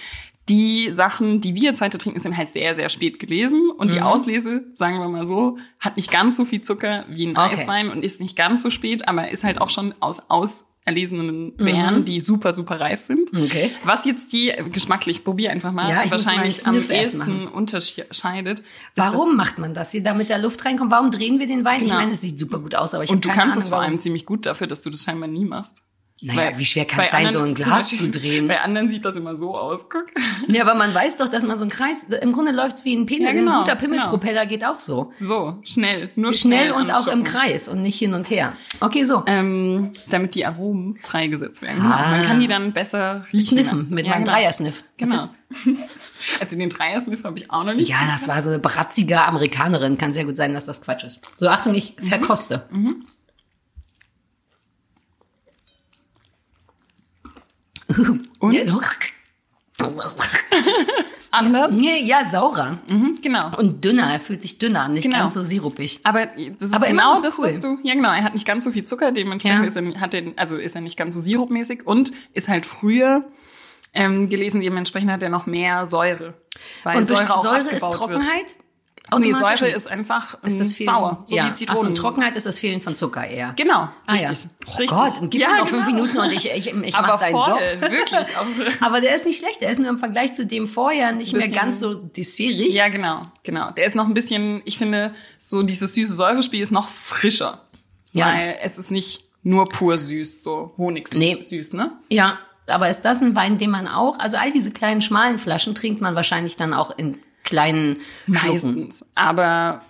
[0.50, 3.70] die Sachen, die wir jetzt heute trinken, sind halt sehr, sehr spät gelesen.
[3.78, 3.92] Und Mhm.
[3.92, 7.52] die Auslese, sagen wir mal so, hat nicht ganz so viel Zucker wie ein Okay.
[7.56, 12.06] Eiswein und ist nicht ganz so spät, aber ist halt auch schon aus auserlesenen Beeren,
[12.06, 13.34] die super, super reif sind.
[13.34, 13.44] Mhm.
[13.44, 13.72] Okay.
[13.84, 18.64] Was jetzt die geschmacklich, probier einfach mal, Ja, ich wahrscheinlich mal am ehesten unterscheidet.
[18.96, 20.92] Warum macht man das hier, damit der Luft reinkommt?
[20.92, 21.82] Warum drehen wir den Wein?
[21.82, 22.00] Ich Genau.
[22.00, 23.92] meine, es sieht super gut aus, aber ich Und du kannst es Ahnung, vor warum.
[23.92, 25.84] allem ziemlich gut dafür, dass du das scheinbar nie machst.
[26.20, 28.48] Naja, wie schwer kann bei es sein, so anderen- ein zum Glas Beispiel- zu drehen?
[28.48, 30.06] Bei anderen sieht das immer so aus, guck.
[30.48, 33.06] Ja, aber man weiß doch, dass man so einen Kreis, im Grunde läuft's wie ein
[33.06, 33.28] Pimmel.
[33.28, 35.12] Ja, genau, ein guter Pimmelpropeller geht auch so.
[35.20, 37.24] So, schnell, nur Schnell schnell und auch im.
[37.24, 38.54] Kreis und nicht hin und her.
[38.80, 39.24] Okay, so.
[39.28, 41.82] Ähm, damit die Aromen freigesetzt werden.
[41.82, 42.10] Ah.
[42.12, 43.42] Man kann die dann besser riechen.
[43.58, 44.36] Sniffen mit ja, meinem genau.
[44.38, 44.84] Dreiersniff.
[44.98, 45.30] Genau.
[46.40, 47.90] Also den Dreiersniff habe ich auch noch nicht.
[47.90, 49.98] Ja, das war so eine bratzige Amerikanerin.
[49.98, 51.22] Kann sehr gut sein, dass das Quatsch ist.
[51.36, 52.04] So, Achtung, ich Mhm.
[52.06, 52.64] verkoste.
[58.40, 58.58] Und?
[61.32, 61.74] Anders.
[61.74, 62.80] Nee, ja, saurer.
[62.90, 63.56] Mhm, genau.
[63.58, 64.12] Und dünner.
[64.12, 65.18] Er fühlt sich dünner, nicht Genau.
[65.20, 66.00] ganz so sirupig.
[66.04, 67.46] Aber das ist Aber genau das, cool.
[67.46, 67.78] was du.
[67.84, 68.10] Ja, genau.
[68.12, 69.68] Er hat nicht ganz so viel Zucker, dementsprechend Ja.
[69.68, 73.26] ist er, hat er, also ist er nicht ganz so sirupmäßig und ist halt früher
[73.94, 76.34] ähm, gelesen, dementsprechend hat er noch mehr Säure.
[76.84, 78.26] Weil Und Säure Säure ist Trockenheit?
[78.28, 78.56] Wird.
[79.18, 79.32] Nee?
[79.32, 81.48] Säure ist einfach ist das ähm, Fehlen, sauer, so ja.
[81.50, 81.88] wie Zitronen.
[81.88, 83.54] und Trockenheit ist das Fehlen von Zucker eher.
[83.56, 84.28] Genau, Ah, ja.
[84.30, 84.50] richtig.
[84.66, 84.90] Oh richtig.
[84.90, 85.98] Gott, und gib ja, mir noch fünf genau.
[86.02, 87.48] Minuten und ich, ich, ich Aber mach deinen voll,
[87.80, 87.92] Job.
[87.92, 88.82] wirklich.
[88.82, 89.62] Aber der ist nicht schlecht.
[89.62, 92.74] Der ist nur im Vergleich zu dem vorher nicht mehr bisschen- ganz so dessertig.
[92.74, 93.72] ja, genau, genau.
[93.72, 97.62] Der ist noch ein bisschen, ich finde, so dieses süße Säurespiel ist noch frischer.
[98.12, 98.28] Ja.
[98.28, 101.38] Weil es ist nicht nur pur süß, so Honigsüß, Nee.
[101.42, 101.92] süß, ne?
[102.10, 105.74] Ja, aber ist das ein Wein, den man auch, also all diese kleinen schmalen Flaschen
[105.76, 108.50] trinkt man wahrscheinlich dann auch in kleinen Schlucken.
[108.52, 109.06] Meistens.
[109.16, 109.82] Aber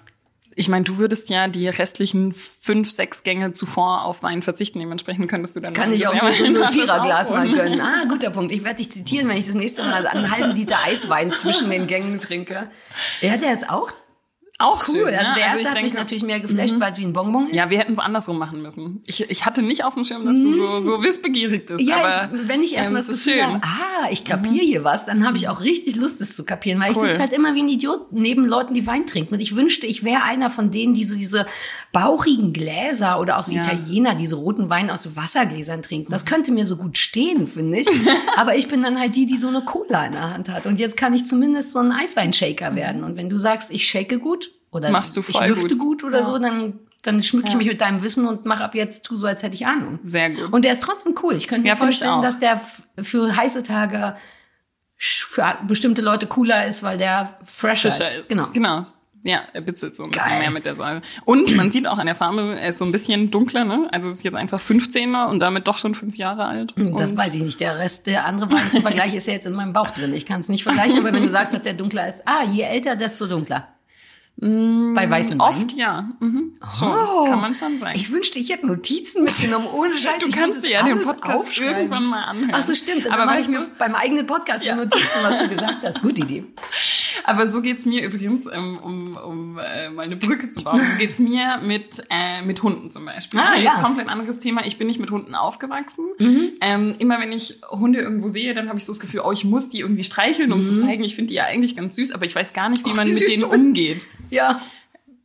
[0.55, 4.79] ich meine, du würdest ja die restlichen fünf, sechs Gänge zuvor auf Wein verzichten.
[4.79, 7.55] Dementsprechend könntest du dann Kann ich auch nur so ein Viererglas mal aufholen.
[7.55, 7.81] gönnen.
[7.81, 8.51] Ah, guter Punkt.
[8.51, 11.85] Ich werde dich zitieren, wenn ich das nächste Mal einen halben Liter Eiswein zwischen den
[11.85, 12.69] Gängen trinke.
[13.21, 13.91] Ja, der ist auch
[14.59, 14.95] Auch cool.
[15.05, 15.35] schön, also ne?
[15.37, 15.97] der erste ich hat mich denke, Mhm.
[15.99, 17.55] natürlich mehr geflasht, weil es wie ein Bonbon ist.
[17.55, 19.03] Ja, wir hätten es andersrum machen müssen.
[19.05, 21.83] Ich, ich hatte nicht auf dem Schirm, dass du so, so wissbegierig bist.
[21.83, 21.87] Mhm.
[21.89, 23.49] Ja, aber ich, wenn ich erst ähm, das ist Gefühl schön.
[23.51, 23.61] Mhm.
[23.61, 23.63] habe,
[24.05, 26.91] ah, ich kapiere hier was, dann habe ich auch richtig Lust, es zu kapieren, weil
[26.91, 27.07] ich Cool.
[27.09, 29.35] sitze halt immer wie ein Idiot neben Leuten, die Wein trinken.
[29.35, 31.45] Und ich wünschte, ich wäre einer von denen, die so diese
[31.91, 33.61] bauchigen Gläser oder auch so Ja.
[33.61, 36.11] Italiener, die so roten Wein aus so Wassergläsern trinken.
[36.11, 37.87] Das könnte mir so gut stehen, finde ich.
[38.37, 40.65] Aber ich bin dann halt die, die so eine Cola in der Hand hat.
[40.65, 43.03] Und jetzt kann ich zumindest so ein Eisweinshaker werden.
[43.03, 46.01] Und wenn du sagst, ich shake gut oder Machst du ich lüfte gut.
[46.01, 46.23] gut, oder Ja.
[46.23, 49.27] so, dann dann schmücke ich mich mit deinem Wissen und mache ab jetzt tu so,
[49.27, 49.99] als hätte ich Ahnung.
[50.03, 50.51] Sehr gut.
[50.51, 51.35] Und der ist trotzdem cool.
[51.35, 52.59] Ich könnte mir Ja, vorstellen, dass der
[52.99, 54.15] für heiße Tage
[54.97, 58.29] für bestimmte Leute cooler ist, weil der fresher, Frischer ist.
[58.29, 58.47] Genau.
[58.51, 58.85] genau.
[59.23, 60.39] Ja, er bitzelt so ein bisschen Geil.
[60.39, 61.01] mehr mit der Säure.
[61.25, 63.87] Und man sieht auch an der Farbe, er ist so ein bisschen dunkler, ne?
[63.91, 66.73] Also es ist jetzt einfach 15er und damit doch schon fünf Jahre alt.
[66.77, 67.59] Das und weiß ich nicht.
[67.59, 70.13] Der Rest, der andere Wein zum Vergleich ist ja jetzt in meinem Bauch drin.
[70.13, 72.63] Ich kann es nicht vergleichen, aber wenn du sagst, dass der dunkler ist, ah, je
[72.63, 73.67] älter, desto dunkler.
[74.39, 75.41] Bei weißen Weinen.
[75.41, 76.09] oft ja.
[76.19, 76.53] Mhm.
[76.77, 77.25] Schon, Oh.
[77.25, 77.97] kann man schon sagen.
[77.97, 80.19] Ich wünschte, ich hätte Notizen mitgenommen, ohne Scheiß.
[80.21, 81.73] Du kannst dir ja den Podcast aufschreiben.
[81.75, 82.51] irgendwann mal anhören.
[82.53, 83.11] Ach so, stimmt.
[83.11, 84.75] Aber mache ich mir du- beim eigenen Podcast Ja.
[84.75, 86.03] Notizen, was du gesagt hast.
[86.03, 86.43] Gute Idee.
[87.23, 90.97] Aber so geht's mir übrigens, ähm, um, um äh, mal eine Brücke zu bauen, so
[90.99, 93.39] geht's mir mit, äh, mit Hunden zum Beispiel.
[93.39, 93.77] Ah, Jetzt ja.
[93.79, 93.81] Mhm.
[93.81, 94.65] komplett anderes Thema.
[94.65, 96.05] Ich bin nicht mit Hunden aufgewachsen.
[96.61, 99.43] Ähm, immer wenn ich Hunde irgendwo sehe, dann habe ich so das Gefühl, oh, ich
[99.45, 102.25] muss die irgendwie streicheln, um zu zeigen, ich finde die ja eigentlich ganz süß, aber
[102.25, 103.15] ich weiß gar nicht, wie man Mhm.
[103.15, 104.07] wie mit denen umgeht.
[104.29, 104.61] Ja.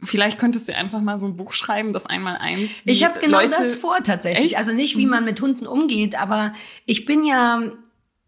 [0.05, 2.83] Vielleicht könntest du einfach mal so ein Buch schreiben, das einmal eins.
[2.87, 4.47] Ich habe genau Leute, das vor tatsächlich.
[4.47, 4.57] Echt?
[4.57, 6.53] Also nicht, wie man mit Hunden umgeht, aber
[6.87, 7.63] ich bin ja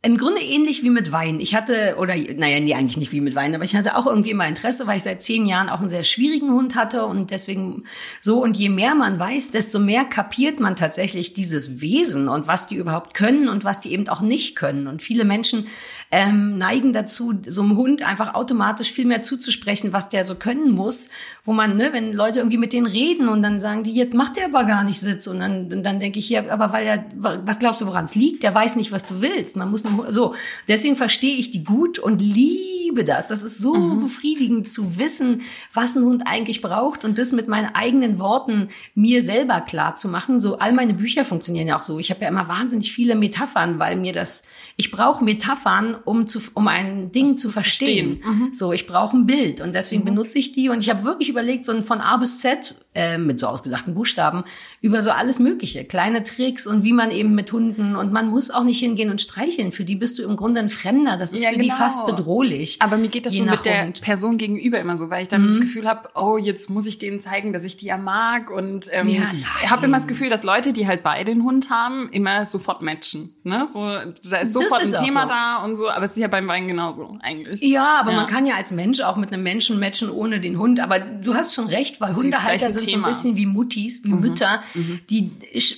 [0.04, 1.40] im Grunde ähnlich wie mit Wein.
[1.40, 4.30] Ich hatte, oder naja, nee, eigentlich nicht wie mit Wein, aber ich hatte auch irgendwie
[4.30, 7.84] immer Interesse, weil ich seit zehn Jahren auch einen sehr schwierigen Hund hatte und deswegen
[8.20, 8.42] so.
[8.42, 12.74] Und je mehr man weiß, desto mehr kapiert man tatsächlich dieses Wesen und was die
[12.74, 14.88] überhaupt können und was die eben auch nicht können.
[14.88, 15.68] Und viele Menschen
[16.14, 20.70] ähm, neigen dazu, so einem Hund einfach automatisch viel mehr zuzusprechen, was der so können
[20.70, 21.10] muss,
[21.44, 24.36] wo man, ne, wenn Leute irgendwie mit denen reden und dann sagen die, jetzt macht
[24.36, 27.04] der aber gar nicht Sitz und dann, und dann denke ich, ja, aber weil er,
[27.16, 28.44] was glaubst du, woran es liegt?
[28.44, 29.56] Der weiß nicht, was du willst.
[29.56, 30.34] Man muss so.
[30.68, 33.28] Deswegen verstehe ich die gut und liebe das.
[33.28, 34.00] Das ist so mhm.
[34.00, 35.42] befriedigend zu wissen,
[35.72, 40.08] was ein Hund eigentlich braucht und das mit meinen eigenen Worten mir selber klar zu
[40.08, 40.40] machen.
[40.40, 41.98] So all meine Bücher funktionieren ja auch so.
[41.98, 44.44] Ich habe ja immer wahnsinnig viele Metaphern, weil mir das,
[44.76, 48.20] ich brauche Metaphern, um zu, um ein Ding das zu verstehen.
[48.20, 48.20] verstehen.
[48.24, 48.52] Mhm.
[48.52, 50.06] So, ich brauche ein Bild und deswegen mhm.
[50.06, 53.18] benutze ich die und ich habe wirklich überlegt, so ein von A bis Z äh,
[53.18, 54.44] mit so ausgedachten Buchstaben
[54.80, 58.50] über so alles Mögliche, kleine Tricks und wie man eben mit Hunden und man muss
[58.50, 59.72] auch nicht hingehen und streicheln.
[59.72, 61.16] Für die bist du im Grunde ein Fremder.
[61.16, 61.64] Das ist ja, für genau.
[61.64, 62.73] die fast bedrohlich.
[62.80, 64.02] Aber mir geht das so mit der Hund.
[64.02, 65.48] Person gegenüber immer so, weil ich dann mhm.
[65.48, 68.88] das Gefühl habe, oh, jetzt muss ich denen zeigen, dass ich die ja mag und
[68.92, 69.30] ähm, ja,
[69.70, 73.34] habe immer das Gefühl, dass Leute, die halt beide den Hund haben, immer sofort matchen.
[73.42, 73.66] Ne?
[73.66, 75.28] So, da ist sofort ist ein Thema so.
[75.28, 77.62] da und so, aber es ist ja beim Wein genauso eigentlich.
[77.62, 78.16] Ja, aber ja.
[78.16, 80.80] man kann ja als Mensch auch mit einem Menschen matchen ohne den Hund.
[80.80, 83.02] Aber du hast schon recht, weil Hundehalter sind Thema.
[83.02, 84.20] so ein bisschen wie Muttis, wie mhm.
[84.20, 85.00] Mütter, mhm.
[85.10, 85.30] die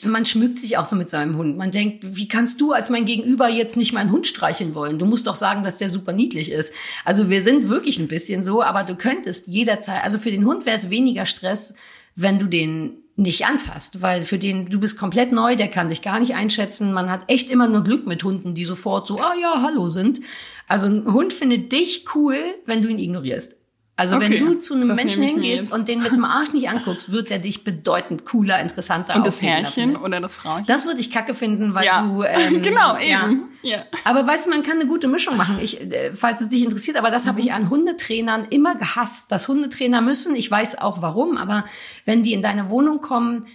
[0.04, 1.56] man schmückt sich auch so mit seinem Hund.
[1.56, 4.98] Man denkt, wie kannst du als mein Gegenüber jetzt nicht meinen Hund streicheln wollen?
[4.98, 6.72] Du musst doch sagen, dass der super niedlich ist.
[7.04, 10.66] Also wir sind wirklich ein bisschen so, aber du könntest jederzeit, also für den Hund
[10.66, 11.74] wäre es weniger Stress,
[12.14, 16.02] wenn du den nicht anfasst, weil für den, du bist komplett neu, der kann dich
[16.02, 16.92] gar nicht einschätzen.
[16.92, 20.20] Man hat echt immer nur Glück mit Hunden, die sofort so, ah ja, hallo sind.
[20.68, 23.56] Also ein Hund findet dich cool, wenn du ihn ignorierst.
[23.98, 27.12] Also okay, wenn du zu einem Menschen hingehst und den mit dem Arsch nicht anguckst,
[27.12, 30.64] wird er dich bedeutend cooler, interessanter Und das Herrchen oder das Frauchen?
[30.66, 32.02] Das würde ich kacke finden, weil ja.
[32.02, 33.48] du ähm, genau eben.
[33.62, 33.78] Ja.
[33.78, 33.84] ja.
[34.04, 35.58] Aber weißt du, man kann eine gute Mischung machen.
[35.62, 37.28] Ich, äh, falls es dich interessiert, aber das mhm.
[37.30, 40.36] habe ich an Hundetrainern immer gehasst, dass Hundetrainer müssen.
[40.36, 41.64] Ich weiß auch warum, aber
[42.04, 43.46] wenn die in deine Wohnung kommen,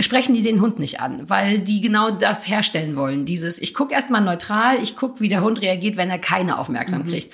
[0.00, 3.24] sprechen die den Hund nicht an, weil die genau das herstellen wollen.
[3.24, 7.06] Dieses, ich gucke erstmal neutral, ich gucke, wie der Hund reagiert, wenn er keine Aufmerksamkeit
[7.06, 7.12] mhm.
[7.12, 7.32] kriegt.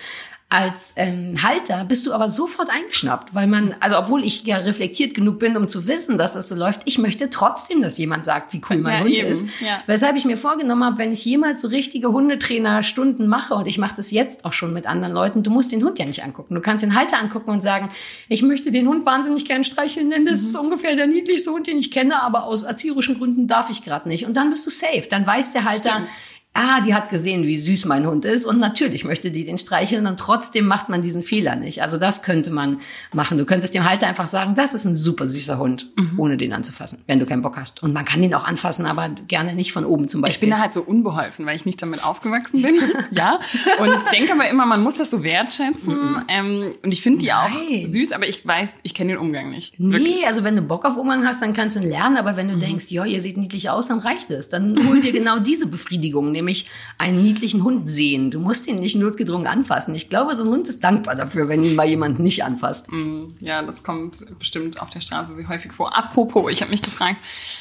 [0.52, 5.14] Als ähm, Halter bist du aber sofort eingeschnappt, weil man, also obwohl ich ja reflektiert
[5.14, 8.52] genug bin, um zu wissen, dass das so läuft, ich möchte trotzdem, dass jemand sagt,
[8.52, 9.28] wie cool mein ja, Hund eben.
[9.28, 9.46] ist.
[9.60, 9.82] Ja.
[9.86, 13.96] Weshalb ich mir vorgenommen habe, wenn ich jemals so richtige Hundetrainer-Stunden mache, und ich mache
[13.96, 16.54] das jetzt auch schon mit anderen Leuten, du musst den Hund ja nicht angucken.
[16.54, 17.88] Du kannst den Halter angucken und sagen,
[18.28, 20.46] ich möchte den Hund wahnsinnig gern streicheln, denn das mhm.
[20.48, 24.06] ist ungefähr der niedlichste Hund, den ich kenne, aber aus erzieherischen Gründen darf ich gerade
[24.06, 24.26] nicht.
[24.26, 25.06] Und dann bist du safe.
[25.08, 26.10] Dann weiß der Halter, Stimmt
[26.54, 30.06] ah, die hat gesehen, wie süß mein Hund ist und natürlich möchte die den streicheln
[30.06, 31.82] und trotzdem macht man diesen Fehler nicht.
[31.82, 32.80] Also das könnte man
[33.12, 33.38] machen.
[33.38, 36.18] Du könntest dem Halter einfach sagen, das ist ein super süßer Hund, mhm.
[36.18, 37.82] ohne den anzufassen, wenn du keinen Bock hast.
[37.82, 40.36] Und man kann ihn auch anfassen, aber gerne nicht von oben zum Beispiel.
[40.36, 42.74] Ich bin da halt so unbeholfen, weil ich nicht damit aufgewachsen bin.
[43.12, 43.38] ja.
[43.78, 45.94] Und denke aber immer, man muss das so wertschätzen.
[45.94, 46.22] Mhm.
[46.28, 47.82] Ähm, und ich finde die Nein.
[47.82, 49.80] auch süß, aber ich weiß, ich kenne den Umgang nicht.
[49.80, 50.26] Nee, wirklich.
[50.26, 52.18] also wenn du Bock auf Umgang hast, dann kannst du ihn lernen.
[52.18, 52.60] Aber wenn du mhm.
[52.60, 54.50] denkst, ja, ihr seht niedlich aus, dann reicht es.
[54.50, 58.30] Dann hol dir genau diese Befriedigung nämlich einen niedlichen Hund sehen.
[58.30, 59.94] Du musst ihn nicht notgedrungen anfassen.
[59.94, 62.90] Ich glaube, so ein Hund ist dankbar dafür, wenn ihn mal jemand nicht anfasst.
[62.90, 65.96] Mm, ja, das kommt bestimmt auf der Straße sehr häufig vor.
[65.96, 67.16] Apropos, ich habe mich gefragt,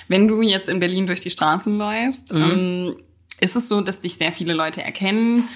[0.07, 2.41] wenn du jetzt in Berlin durch die Straßen läufst, mhm.
[2.41, 2.95] Ähm,
[3.39, 5.47] ist es so, dass dich sehr viele Leute erkennen?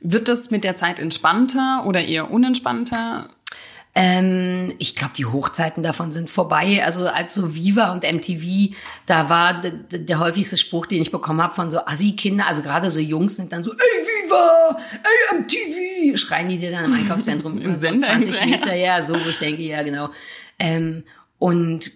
[0.00, 3.28] Wird das mit der Zeit entspannter oder eher unentspannter?
[3.94, 6.84] Ähm, ich glaube, die Hochzeiten davon sind vorbei.
[6.84, 8.74] Also als so Viva und MTV,
[9.06, 13.00] da war der häufigste Spruch, den ich bekommen habe von so Assi-Kinder, also gerade so
[13.00, 17.76] Jungs sind dann so, ey Viva, ey MTV, schreien die dir dann im Einkaufszentrum Im
[17.76, 20.10] so 20 Meter, ja, so, wo ich denke, ja genau.
[20.58, 21.04] Ähm,
[21.38, 21.92] und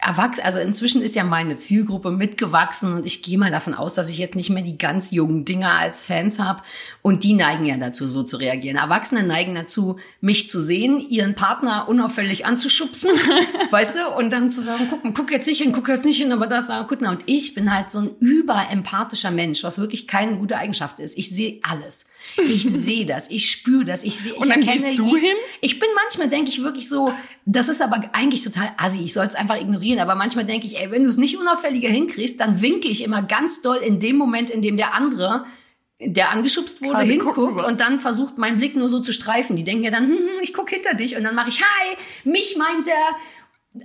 [0.00, 4.08] erwachsen, also inzwischen ist ja meine Zielgruppe mitgewachsen und ich gehe mal davon aus, dass
[4.08, 6.62] ich jetzt nicht mehr die ganz jungen Dinger als Fans habe
[7.02, 8.76] und die neigen ja dazu, so zu reagieren.
[8.76, 13.10] Erwachsene neigen dazu, mich zu sehen, ihren Partner unauffällig anzuschubsen,
[13.70, 16.32] weißt du, und dann zu sagen, guck, guck jetzt nicht hin, guck jetzt nicht hin,
[16.32, 20.06] aber das, sagen, guck, na, und ich bin halt so ein überempathischer Mensch, was wirklich
[20.06, 21.18] keine gute Eigenschaft ist.
[21.18, 22.06] Ich sehe alles.
[22.36, 24.34] Ich sehe das, ich spüre das, ich sehe.
[24.34, 25.36] Und dann gehst du hin?
[25.60, 27.12] Ich bin manchmal denke ich wirklich so,
[27.44, 29.02] das ist aber eigentlich total assi.
[29.04, 29.89] Ich soll es einfach ignorieren.
[29.98, 33.22] Aber manchmal denke ich, ey, wenn du es nicht unauffälliger hinkriegst, dann winke ich immer
[33.22, 35.44] ganz doll in dem Moment, in dem der andere
[36.02, 39.56] der angeschubst wurde, Gerade hinguckt und dann versucht, meinen Blick nur so zu streifen.
[39.56, 41.96] Die denken ja dann, hm, hm ich guck hinter dich und dann mache ich, hi,
[42.24, 43.16] mich meint er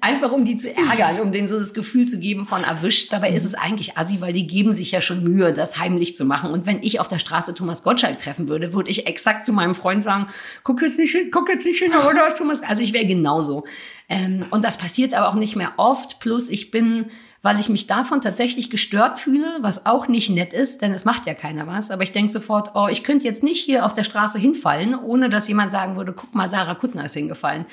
[0.02, 3.14] Einfach um die zu ärgern, um denen so das Gefühl zu geben von erwischt.
[3.14, 6.26] Dabei ist es eigentlich assi, weil die geben sich ja schon Mühe, das heimlich zu
[6.26, 6.50] machen.
[6.50, 9.76] Und wenn ich auf der Straße Thomas Gottschalk treffen würde, würde ich exakt zu meinem
[9.76, 10.26] Freund sagen,
[10.64, 12.64] guck jetzt nicht hin, guck jetzt nicht hin, ist Thomas.
[12.64, 13.66] Also ich wäre genauso.
[14.10, 16.20] Ähm, und das passiert aber auch nicht mehr oft.
[16.20, 17.06] Plus ich bin,
[17.44, 21.28] weil ich mich davon tatsächlich gestört fühle, was auch nicht nett ist, denn es macht
[21.28, 21.92] ja keiner was.
[21.92, 25.30] Aber ich denke sofort, oh, ich könnte jetzt nicht hier auf der Straße hinfallen, ohne
[25.30, 27.68] dass jemand sagen würde, guck mal, Sarah Kuttner ist hingefallen.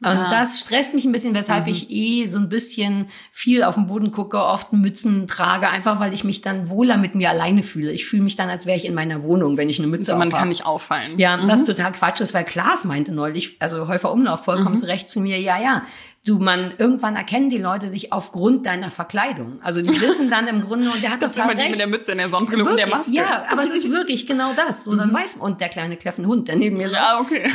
[0.00, 0.28] Und ja.
[0.28, 1.72] das stresst mich ein bisschen, weshalb mhm.
[1.72, 6.14] ich eh so ein bisschen viel auf den Boden gucke, oft Mützen trage, einfach weil
[6.14, 7.90] ich mich dann wohler mit mir alleine fühle.
[7.90, 10.18] Ich fühle mich dann, als wäre ich in meiner Wohnung, wenn ich eine Mütze also
[10.18, 11.18] man kann nicht auffallen.
[11.18, 11.48] Ja, mhm.
[11.48, 14.78] das total Quatsch ist, weil Klaas meinte neulich, also Häufer Umlauf vollkommen mhm.
[14.78, 15.82] zurecht zu mir, ja, ja,
[16.28, 19.58] du, man, irgendwann erkennen die Leute dich aufgrund deiner Verkleidung.
[19.62, 21.66] Also die wissen dann im Grunde, und der hat das total recht.
[21.66, 23.12] die mit der Mütze in der Sonnenbrille wirklich, und der Maske.
[23.12, 24.84] Ja, aber es ist wirklich genau das.
[24.84, 25.14] So, dann mhm.
[25.14, 26.98] weiß man, und der kleine kläffende Hund, der neben mir saß.
[26.98, 27.50] Ja, okay.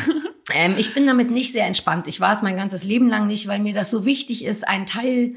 [0.53, 2.07] Ähm, ich bin damit nicht sehr entspannt.
[2.07, 4.85] Ich war es mein ganzes Leben lang nicht, weil mir das so wichtig ist, einen
[4.85, 5.35] Teil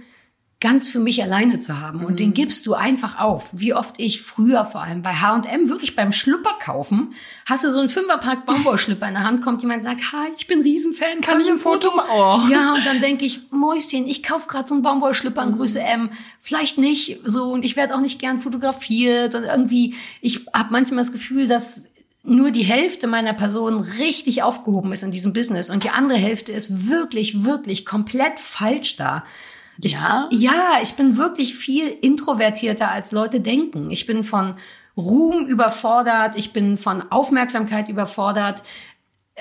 [0.59, 2.01] ganz für mich alleine zu haben.
[2.01, 2.17] Und mhm.
[2.17, 3.51] den gibst du einfach auf.
[3.53, 7.13] Wie oft ich früher vor allem bei H&M wirklich beim Schlüpper kaufen,
[7.45, 10.47] hast du so einen Fünferpack Baumwollschlüpper in der Hand, kommt jemand und sagt, hi, ich
[10.47, 12.09] bin Riesenfan, kann, kann ich ein Foto machen?
[12.11, 12.41] Oh.
[12.51, 15.57] Ja, und dann denke ich, Mäuschen, ich kauf gerade so einen Baumwollschlüpper in mhm.
[15.57, 16.11] Größe M.
[16.41, 21.03] Vielleicht nicht so und ich werde auch nicht gern fotografiert und irgendwie, ich habe manchmal
[21.03, 21.91] das Gefühl, dass
[22.23, 26.53] nur die Hälfte meiner Person richtig aufgehoben ist in diesem Business und die andere Hälfte
[26.53, 29.23] ist wirklich, wirklich komplett falsch da.
[29.83, 30.29] Ich, ja?
[30.31, 33.91] Ja, ich bin wirklich viel introvertierter, als Leute denken.
[33.91, 34.57] Ich bin von
[34.97, 38.63] Ruhm überfordert, ich bin von Aufmerksamkeit überfordert.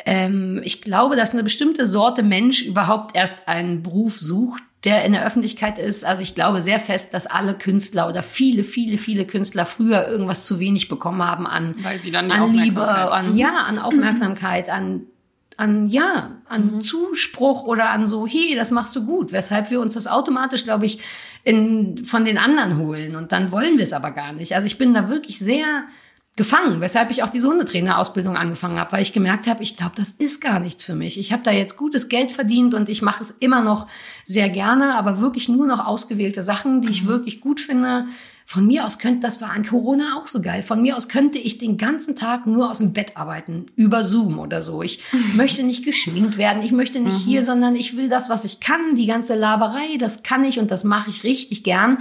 [0.06, 5.14] Ähm, ich glaube, dass eine bestimmte Sorte Mensch überhaupt erst einen Beruf sucht, der in
[5.14, 6.06] der Öffentlichkeit ist.
[6.06, 10.46] Also ich glaube sehr fest, dass alle Künstler oder viele, viele, viele Künstler früher irgendwas
[10.46, 15.08] zu wenig bekommen haben an, Weil sie dann an Liebe, an, ja, an Aufmerksamkeit, an
[15.58, 16.82] an ja, an mhm.
[16.82, 20.86] Zuspruch oder an so, hey, das machst du gut, weshalb wir uns das automatisch, glaube
[20.86, 21.00] ich,
[21.44, 24.56] in, von den anderen holen und dann wollen wir es aber gar nicht.
[24.56, 25.86] Also ich bin da wirklich sehr
[26.36, 30.12] gefangen, weshalb ich auch diese Hundetrainerausbildung angefangen habe, weil ich gemerkt habe, ich glaube, das
[30.12, 31.18] ist gar nichts für mich.
[31.18, 33.88] Ich habe da jetzt gutes Geld verdient und ich mache es immer noch
[34.26, 37.08] sehr gerne, aber wirklich nur noch ausgewählte Sachen, die ich mhm.
[37.08, 38.08] wirklich gut finde
[38.48, 40.62] von mir aus könnte, das war an Corona auch so geil.
[40.62, 44.38] Von mir aus könnte ich den ganzen Tag nur aus dem Bett arbeiten, über Zoom
[44.38, 44.84] oder so.
[44.84, 45.00] Ich
[45.36, 47.30] möchte nicht geschminkt werden, ich möchte nicht mhm.
[47.30, 50.70] hier, sondern ich will das, was ich kann, die ganze Laberei, das kann ich und
[50.70, 51.98] das mache ich richtig gern.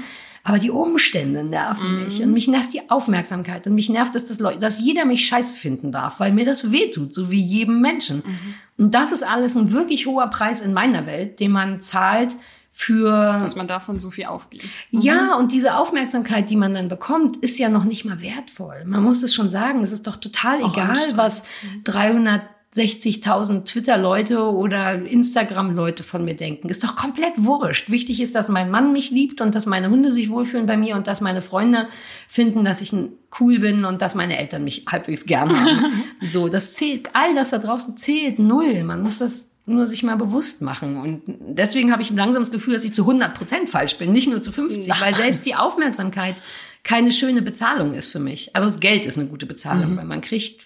[0.47, 2.05] Aber die Umstände nerven mhm.
[2.05, 5.57] mich und mich nervt die Aufmerksamkeit und mich nervt dass, Leute, dass jeder mich scheiße
[5.57, 8.19] finden darf, weil mir das wehtut, so wie jedem Menschen.
[8.19, 8.85] Mhm.
[8.85, 12.37] Und das ist alles ein wirklich hoher Preis in meiner Welt, den man zahlt,
[12.77, 13.39] für.
[13.39, 14.65] Dass man davon so viel aufgeht.
[14.91, 15.01] Mhm.
[15.01, 18.83] Ja, und diese Aufmerksamkeit, die man dann bekommt, ist ja noch nicht mal wertvoll.
[18.85, 21.45] Man muss es schon sagen, es ist doch total ist egal, was
[21.85, 23.65] 360.000 mhm.
[23.65, 26.69] Twitter-Leute oder Instagram-Leute von mir denken.
[26.69, 27.91] Ist doch komplett wurscht.
[27.91, 30.97] Wichtig ist, dass mein Mann mich liebt und dass meine Hunde sich wohlfühlen bei mir
[30.97, 31.87] und dass meine Freunde
[32.27, 32.93] finden, dass ich
[33.39, 36.03] cool bin und dass meine Eltern mich halbwegs gern haben.
[36.29, 38.83] so, das zählt, all das da draußen zählt null.
[38.83, 40.97] Man muss das nur sich mal bewusst machen.
[40.97, 44.29] Und deswegen habe ich langsam das Gefühl, dass ich zu 100 Prozent falsch bin, nicht
[44.29, 45.01] nur zu 50, Ach.
[45.01, 46.43] weil selbst die Aufmerksamkeit
[46.83, 48.55] keine schöne Bezahlung ist für mich.
[48.55, 49.97] Also das Geld ist eine gute Bezahlung, mhm.
[49.97, 50.65] weil man kriegt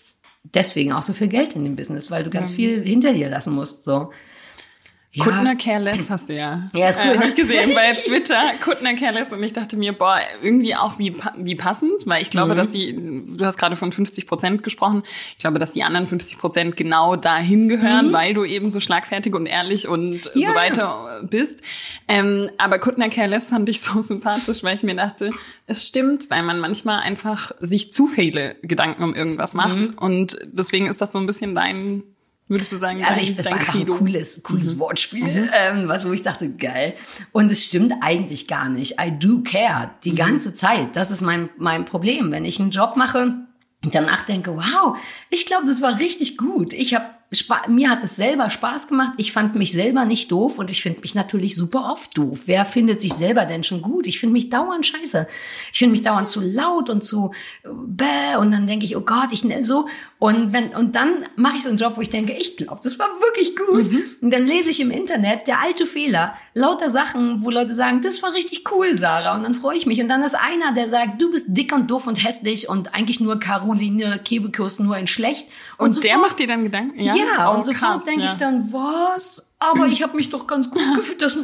[0.55, 2.57] deswegen auch so viel Geld in dem Business, weil du ganz mhm.
[2.57, 3.84] viel hinter dir lassen musst.
[3.84, 4.11] So.
[5.18, 5.24] Ja.
[5.24, 6.64] Kuttner Careless hast du ja.
[6.74, 7.12] Ja, ist cool.
[7.12, 8.40] Äh, Habe ich gesehen bei Twitter.
[8.62, 12.52] Kuttner Careless und ich dachte mir, boah, irgendwie auch wie, wie passend, weil ich glaube,
[12.52, 12.56] mhm.
[12.56, 15.02] dass die, du hast gerade von 50 Prozent gesprochen,
[15.32, 18.12] ich glaube, dass die anderen 50 Prozent genau dahin gehören, mhm.
[18.12, 20.48] weil du eben so schlagfertig und ehrlich und ja.
[20.48, 21.62] so weiter bist.
[22.06, 25.32] Ähm, aber Kuttner Careless fand ich so sympathisch, weil ich mir dachte,
[25.66, 29.98] es stimmt, weil man manchmal einfach sich zu viele Gedanken um irgendwas macht mhm.
[29.98, 32.04] und deswegen ist das so ein bisschen dein
[32.49, 34.80] Würdest du sagen, also ich, das war einfach ein cooles, cooles mhm.
[34.80, 35.51] Wortspiel, mhm.
[35.53, 36.94] Ähm, was wo ich dachte, geil.
[37.32, 38.96] Und es stimmt eigentlich gar nicht.
[38.99, 40.16] I do care die mhm.
[40.16, 40.96] ganze Zeit.
[40.96, 43.34] Das ist mein mein Problem, wenn ich einen Job mache
[43.84, 44.96] und danach denke, wow,
[45.30, 46.72] ich glaube, das war richtig gut.
[46.72, 47.17] Ich habe
[47.68, 49.12] mir hat es selber Spaß gemacht.
[49.18, 52.40] Ich fand mich selber nicht doof und ich finde mich natürlich super oft doof.
[52.46, 54.06] Wer findet sich selber denn schon gut?
[54.06, 55.28] Ich finde mich dauernd scheiße.
[55.70, 57.32] Ich finde mich dauernd zu laut und zu
[57.64, 59.86] äh, bäh und dann denke ich, oh Gott, ich so
[60.18, 62.98] und wenn und dann mache ich so einen Job, wo ich denke, ich glaube, das
[62.98, 63.92] war wirklich gut.
[63.92, 64.02] Mhm.
[64.22, 68.22] Und dann lese ich im Internet der alte Fehler, lauter Sachen, wo Leute sagen, das
[68.22, 71.20] war richtig cool, Sarah und dann freue ich mich und dann ist einer, der sagt,
[71.20, 75.46] du bist dick und doof und hässlich und eigentlich nur Caroline Kebekus nur in schlecht
[75.76, 77.17] und, und der macht dir dann Gedanken, ja?
[77.17, 78.28] Ja, oh, und sofort denke ja.
[78.28, 79.44] ich dann, was?
[79.58, 81.22] Aber ich habe mich doch ganz gut gefühlt.
[81.22, 81.36] Das,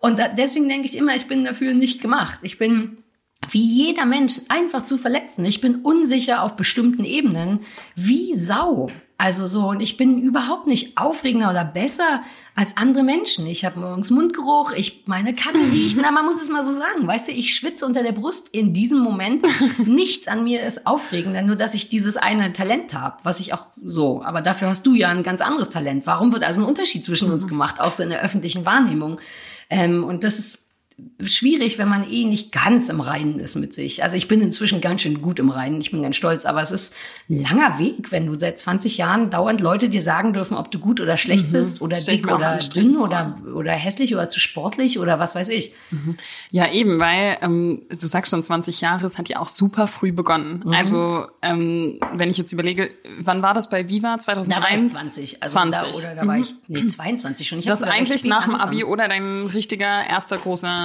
[0.00, 2.40] und deswegen denke ich immer, ich bin dafür nicht gemacht.
[2.42, 3.03] Ich bin
[3.50, 5.44] wie jeder Mensch einfach zu verletzen.
[5.44, 7.60] Ich bin unsicher auf bestimmten Ebenen,
[7.94, 8.90] wie Sau.
[9.16, 12.22] Also so, und ich bin überhaupt nicht aufregender oder besser
[12.56, 13.46] als andere Menschen.
[13.46, 17.06] Ich habe morgens Mundgeruch, ich meine Kacke riecht, na, man muss es mal so sagen,
[17.06, 19.44] weißt du, ich schwitze unter der Brust in diesem Moment.
[19.86, 23.68] Nichts an mir ist aufregender, nur dass ich dieses eine Talent habe, was ich auch
[23.84, 26.06] so, aber dafür hast du ja ein ganz anderes Talent.
[26.06, 29.20] Warum wird also ein Unterschied zwischen uns gemacht, auch so in der öffentlichen Wahrnehmung?
[29.70, 30.63] Ähm, und das ist
[31.20, 34.04] schwierig, wenn man eh nicht ganz im Reinen ist mit sich.
[34.04, 36.70] Also ich bin inzwischen ganz schön gut im Reinen, ich bin ganz stolz, aber es
[36.70, 36.94] ist
[37.28, 40.78] ein langer Weg, wenn du seit 20 Jahren dauernd Leute dir sagen dürfen, ob du
[40.78, 41.52] gut oder schlecht mhm.
[41.52, 45.48] bist oder Stell dick oder dünn oder, oder hässlich oder zu sportlich oder was weiß
[45.48, 45.72] ich.
[45.90, 46.16] Mhm.
[46.52, 50.12] Ja, eben, weil ähm, du sagst schon 20 Jahre, es hat ja auch super früh
[50.12, 50.62] begonnen.
[50.64, 50.72] Mhm.
[50.72, 54.18] Also ähm, wenn ich jetzt überlege, wann war das bei Viva?
[54.18, 54.54] 2001?
[54.54, 55.42] Da war ich 20.
[55.42, 55.80] Also 20.
[55.80, 57.58] Da, oder da war ich, nee, 22 schon.
[57.58, 60.83] Ich das eigentlich nach dem Abi oder dein richtiger erster großer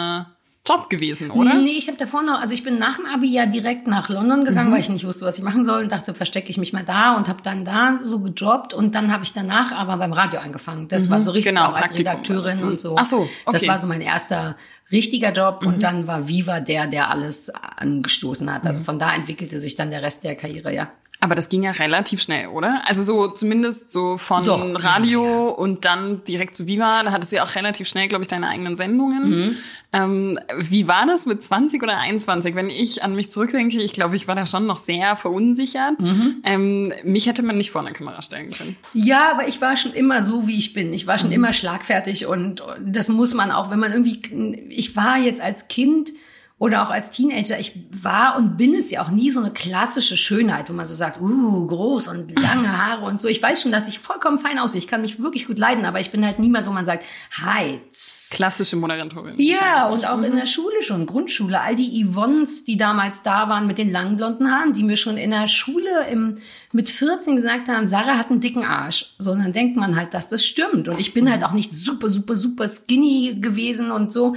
[0.70, 1.56] Job gewesen, oder?
[1.56, 4.46] Nee, ich habe davor noch, also ich bin nach dem Abi ja direkt nach London
[4.46, 4.74] gegangen, mhm.
[4.74, 7.16] weil ich nicht wusste, was ich machen soll und dachte, verstecke ich mich mal da
[7.16, 10.88] und habe dann da so gejobbt und dann habe ich danach aber beim Radio angefangen.
[10.88, 11.12] Das mhm.
[11.12, 12.96] war so richtig genau, auch als Redakteurin und so.
[12.98, 13.52] Ach so, okay.
[13.52, 14.58] Das war so mein erster
[14.92, 15.68] richtiger Job mhm.
[15.70, 18.68] und dann war Viva der, der alles angestoßen hat.
[18.68, 18.86] Also mhm.
[18.86, 20.90] von da entwickelte sich dann der Rest der Karriere, ja.
[21.22, 22.82] Aber das ging ja relativ schnell, oder?
[22.86, 27.04] Also so zumindest so von Doch, Radio und dann direkt zu Viva.
[27.04, 29.30] Da hattest du ja auch relativ schnell, glaube ich, deine eigenen Sendungen.
[29.30, 29.58] Mhm.
[29.92, 32.56] Ähm, wie war das mit 20 oder 21?
[32.56, 36.00] Wenn ich an mich zurückdenke, ich glaube, ich war da schon noch sehr verunsichert.
[36.00, 36.38] Mhm.
[36.46, 38.78] Ähm, mich hätte man nicht vor eine Kamera stellen können.
[38.94, 40.94] Ja, aber ich war schon immer so, wie ich bin.
[40.94, 41.36] Ich war schon mhm.
[41.36, 44.22] immer schlagfertig und das muss man auch, wenn man irgendwie,
[44.70, 46.14] ich war jetzt als Kind
[46.60, 50.18] oder auch als Teenager, ich war und bin es ja auch nie so eine klassische
[50.18, 53.30] Schönheit, wo man so sagt, uh, groß und lange Haare und so.
[53.30, 54.80] Ich weiß schon, dass ich vollkommen fein aussehe.
[54.80, 57.06] Ich kann mich wirklich gut leiden, aber ich bin halt niemand, wo man sagt,
[57.42, 58.30] heiz.
[58.34, 59.36] Klassische Moderatorin.
[59.38, 61.62] Ja, und auch in der Schule schon, Grundschule.
[61.62, 65.16] All die Yvonnes, die damals da waren mit den langen blonden Haaren, die mir schon
[65.16, 66.40] in der Schule im,
[66.74, 69.16] mit 14 gesagt haben, Sarah hat einen dicken Arsch.
[69.18, 70.90] So, dann denkt man halt, dass das stimmt.
[70.90, 74.36] Und ich bin halt auch nicht super, super, super skinny gewesen und so.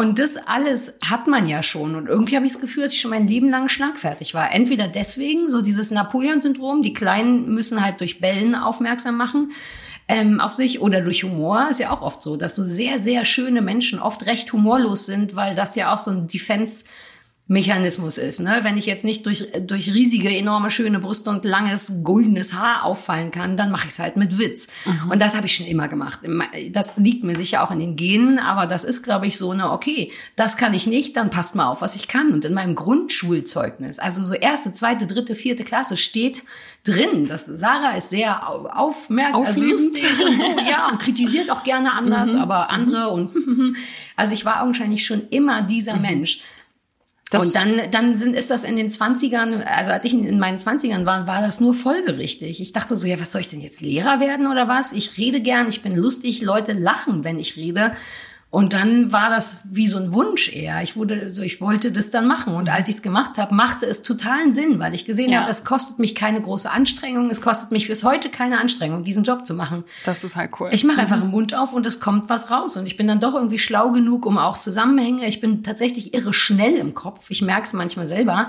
[0.00, 1.94] Und das alles hat man ja schon.
[1.94, 4.50] Und irgendwie habe ich das Gefühl, dass ich schon mein Leben lang schlagfertig war.
[4.50, 9.52] Entweder deswegen, so dieses Napoleon-Syndrom, die Kleinen müssen halt durch Bellen aufmerksam machen
[10.08, 11.68] ähm, auf sich oder durch Humor.
[11.68, 15.36] Ist ja auch oft so, dass so sehr, sehr schöne Menschen oft recht humorlos sind,
[15.36, 16.86] weil das ja auch so ein Defense-
[17.50, 18.38] Mechanismus ist.
[18.38, 18.60] Ne?
[18.62, 23.32] Wenn ich jetzt nicht durch, durch riesige, enorme, schöne Brüste und langes, goldenes Haar auffallen
[23.32, 24.68] kann, dann mache ich es halt mit Witz.
[24.84, 25.10] Mhm.
[25.10, 26.20] Und das habe ich schon immer gemacht.
[26.70, 29.72] Das liegt mir sicher auch in den Genen, aber das ist, glaube ich, so eine,
[29.72, 32.32] okay, das kann ich nicht, dann passt mal auf, was ich kann.
[32.32, 36.42] Und in meinem Grundschulzeugnis, also so erste, zweite, dritte, vierte Klasse, steht
[36.84, 41.92] drin, dass Sarah ist sehr aufmerksam, also lustig und so, ja, und kritisiert auch gerne
[41.94, 42.42] anders, mhm.
[42.42, 43.34] aber andere und
[44.16, 46.02] also ich war augenscheinlich schon immer dieser mhm.
[46.02, 46.42] Mensch.
[47.30, 50.58] Das und dann, dann sind, ist das in den 20ern, also als ich in meinen
[50.58, 52.60] 20ern war, war das nur folgerichtig.
[52.60, 54.92] Ich dachte so, ja, was soll ich denn jetzt Lehrer werden oder was?
[54.92, 57.92] Ich rede gern, ich bin lustig, Leute lachen, wenn ich rede.
[58.50, 60.82] Und dann war das wie so ein Wunsch eher.
[60.82, 62.56] Ich wurde, so ich wollte das dann machen.
[62.56, 65.42] Und als ich es gemacht habe, machte es totalen Sinn, weil ich gesehen ja.
[65.42, 67.30] habe, es kostet mich keine große Anstrengung.
[67.30, 69.84] Es kostet mich bis heute keine Anstrengung, diesen Job zu machen.
[70.04, 70.68] Das ist halt cool.
[70.72, 71.22] Ich mache einfach mhm.
[71.22, 72.76] den Mund auf und es kommt was raus.
[72.76, 75.28] Und ich bin dann doch irgendwie schlau genug, um auch Zusammenhänge.
[75.28, 77.30] Ich bin tatsächlich irre schnell im Kopf.
[77.30, 78.48] Ich merke es manchmal selber.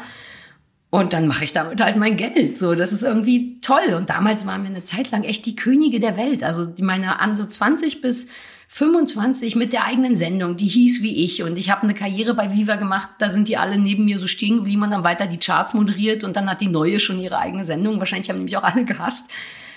[0.89, 2.57] Und dann mache ich damit halt mein Geld.
[2.57, 3.93] So, das ist irgendwie toll.
[3.95, 6.43] Und damals waren wir eine Zeit lang echt die Könige der Welt.
[6.43, 8.27] Also meine an so 20 bis
[8.73, 12.53] 25 mit der eigenen Sendung, die hieß wie ich und ich habe eine Karriere bei
[12.53, 15.39] Viva gemacht, da sind die alle neben mir so stehen geblieben und dann weiter die
[15.39, 18.63] Charts moderiert und dann hat die neue schon ihre eigene Sendung, wahrscheinlich haben nämlich auch
[18.63, 19.25] alle gehasst.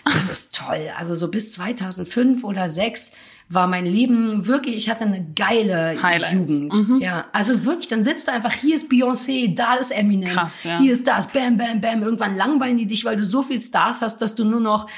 [0.04, 0.90] Das ist toll.
[0.96, 3.10] Also so bis 2005 oder 6
[3.48, 6.52] war mein Leben wirklich, ich hatte eine geile Highlights.
[6.52, 6.88] Jugend.
[6.88, 7.00] Mhm.
[7.00, 10.78] Ja, also wirklich, dann sitzt du einfach, hier ist Beyoncé, da ist Eminem, Krass, ja.
[10.78, 12.04] hier ist das, bam, bam, bam.
[12.04, 14.88] Irgendwann langweilen die dich, weil du so viel Stars hast, dass du nur noch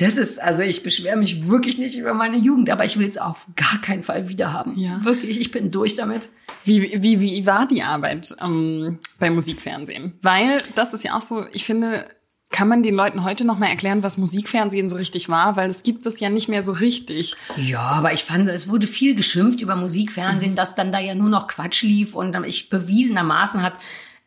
[0.00, 3.18] das ist, also ich beschwere mich wirklich nicht über meine Jugend, aber ich will es
[3.18, 4.78] auf gar keinen Fall wieder haben.
[4.78, 5.04] Ja.
[5.04, 6.28] Wirklich, ich bin durch damit.
[6.64, 10.18] Wie, wie, wie war die Arbeit ähm, beim Musikfernsehen?
[10.22, 12.06] Weil das ist ja auch so, ich finde,
[12.50, 15.56] kann man den Leuten heute noch mal erklären, was Musikfernsehen so richtig war?
[15.56, 17.34] Weil es gibt es ja nicht mehr so richtig.
[17.56, 20.56] Ja, aber ich fand, es wurde viel geschimpft über Musikfernsehen, mhm.
[20.56, 23.74] dass dann da ja nur noch Quatsch lief und ich bewiesenermaßen hat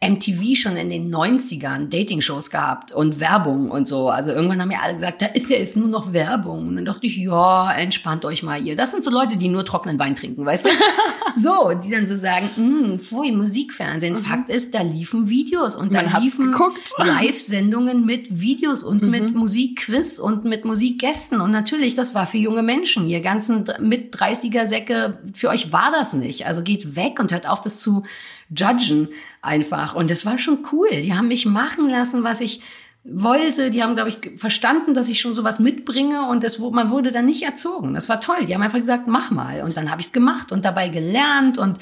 [0.03, 4.09] MTV schon in den 90ern Dating-Shows gehabt und Werbung und so.
[4.09, 6.67] Also irgendwann haben ja alle gesagt, da ist ja jetzt nur noch Werbung.
[6.67, 8.75] Und dann dachte ich, ja, entspannt euch mal ihr.
[8.75, 10.69] Das sind so Leute, die nur trockenen Wein trinken, weißt du?
[11.37, 14.13] so, die dann so sagen, hm, pfui, Musikfernsehen.
[14.13, 14.17] Mhm.
[14.17, 16.53] Fakt ist, da liefen Videos und da liefen
[16.97, 19.09] Live-Sendungen mit Videos und mhm.
[19.09, 21.41] mit Musikquiz und mit Musikgästen.
[21.41, 23.07] Und natürlich, das war für junge Menschen.
[23.07, 26.45] Ihr ganzen mit 30er-Säcke, für euch war das nicht.
[26.45, 28.03] Also geht weg und hört auf, das zu
[28.49, 29.09] judgen
[29.41, 29.95] einfach.
[29.95, 30.89] Und das war schon cool.
[30.89, 32.61] Die haben mich machen lassen, was ich
[33.03, 33.69] wollte.
[33.69, 37.25] Die haben, glaube ich, verstanden, dass ich schon sowas mitbringe und das, man wurde dann
[37.25, 37.93] nicht erzogen.
[37.93, 38.45] Das war toll.
[38.47, 39.61] Die haben einfach gesagt, mach mal.
[39.63, 41.79] Und dann habe ich es gemacht und dabei gelernt und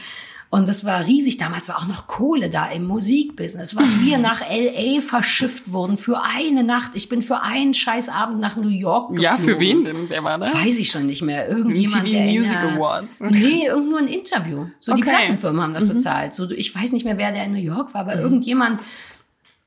[0.53, 1.37] Und das war riesig.
[1.37, 6.21] Damals war auch noch Kohle da im Musikbusiness, was wir nach LA verschifft wurden für
[6.21, 6.91] eine Nacht.
[6.93, 9.23] Ich bin für einen Scheißabend nach New York geflogen.
[9.23, 10.09] Ja, für wen denn?
[10.09, 10.53] Wer war da?
[10.53, 11.47] Weiß ich schon nicht mehr.
[11.47, 13.19] Irgendjemand, MTV der in Music der- Awards.
[13.21, 14.65] Nee, irgend nur ein Interview.
[14.81, 15.09] So die Okay.
[15.11, 15.15] Mhm.
[15.15, 16.35] Plattenfirmen haben das bezahlt.
[16.35, 18.81] So, ich weiß nicht mehr, wer der in New York war, aber irgendjemand.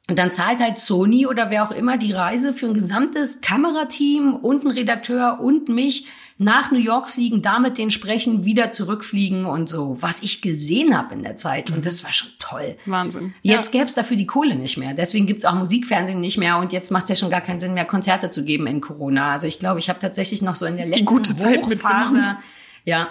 [0.09, 4.35] Und dann zahlt halt Sony oder wer auch immer die Reise für ein gesamtes Kamerateam
[4.35, 9.69] und ein Redakteur und mich nach New York fliegen, damit den sprechen, wieder zurückfliegen und
[9.69, 9.97] so.
[10.01, 11.71] Was ich gesehen habe in der Zeit.
[11.71, 12.77] Und das war schon toll.
[12.85, 13.33] Wahnsinn.
[13.41, 14.93] Jetzt gäbe es dafür die Kohle nicht mehr.
[14.93, 16.59] Deswegen gibt's auch Musikfernsehen nicht mehr.
[16.59, 19.31] Und jetzt macht es ja schon gar keinen Sinn mehr, Konzerte zu geben in Corona.
[19.31, 22.37] Also ich glaube, ich habe tatsächlich noch so in der letzten gute Zeit Hochphase.
[22.85, 23.09] Ja,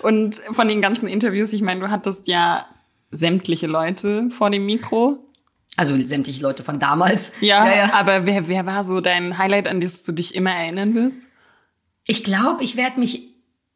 [0.00, 2.66] Und von den ganzen Interviews, ich meine, du hattest ja
[3.10, 5.18] sämtliche Leute vor dem Mikro.
[5.76, 7.32] Also sämtliche Leute von damals.
[7.40, 7.94] Ja, ja, ja.
[7.94, 11.26] aber wer, wer war so dein Highlight, an das du dich immer erinnern wirst?
[12.06, 13.32] Ich glaube, ich werde mich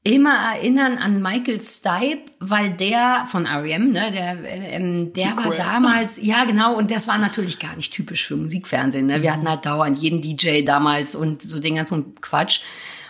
[0.07, 5.47] immer erinnern an Michael Stipe, weil der von R.E.M., ne, der, ähm, der Wie war
[5.49, 5.55] cool.
[5.57, 9.07] damals, ja genau, und das war natürlich gar nicht typisch für Musikfernsehen.
[9.07, 9.23] Ne?
[9.23, 12.61] Wir hatten halt dauernd jeden DJ damals und so den ganzen Quatsch.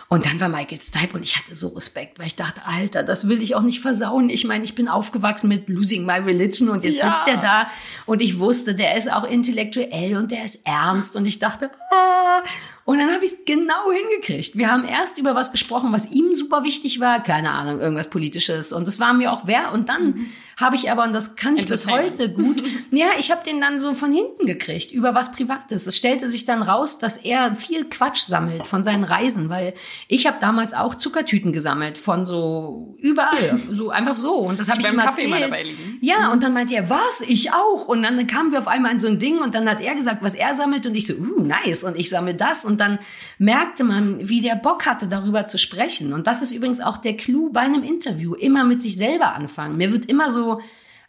[0.09, 3.27] Und dann war Michael Stipe und ich hatte so Respekt, weil ich dachte, Alter, das
[3.27, 4.29] will ich auch nicht versauen.
[4.29, 7.13] Ich meine, ich bin aufgewachsen mit Losing My Religion und jetzt Ja.
[7.13, 7.67] sitzt er da
[8.05, 12.41] und ich wusste, der ist auch intellektuell und der ist ernst und ich dachte, ah.
[12.87, 14.57] Und dann habe ich es genau hingekriegt.
[14.57, 18.71] Wir haben erst über was gesprochen, was ihm super wichtig war, keine Ahnung, irgendwas politisches
[18.71, 20.25] und das war mir auch wer und dann
[20.55, 22.63] habe ich aber und das kann ich bis heute gut.
[22.89, 25.85] Ja, ich habe den dann so von hinten gekriegt über was Privates.
[25.85, 29.73] Es stellte sich dann raus, dass er viel Quatsch sammelt von seinen Reisen, weil
[30.07, 34.79] ich habe damals auch Zuckertüten gesammelt von so überall, so einfach so und das habe
[34.79, 35.27] ich ihm Kaffee erzählt.
[35.27, 35.97] immer dabei liegen.
[35.99, 37.21] Ja, und dann meinte er, was?
[37.27, 37.87] Ich auch.
[37.89, 40.23] Und dann kamen wir auf einmal in so ein Ding und dann hat er gesagt,
[40.23, 41.83] was er sammelt und ich so, uh, nice.
[41.83, 42.63] Und ich sammle das.
[42.63, 42.99] Und dann
[43.37, 46.13] merkte man, wie der Bock hatte, darüber zu sprechen.
[46.13, 48.33] Und das ist übrigens auch der Clou bei einem Interview.
[48.33, 49.77] Immer mit sich selber anfangen.
[49.77, 50.59] Mir wird immer so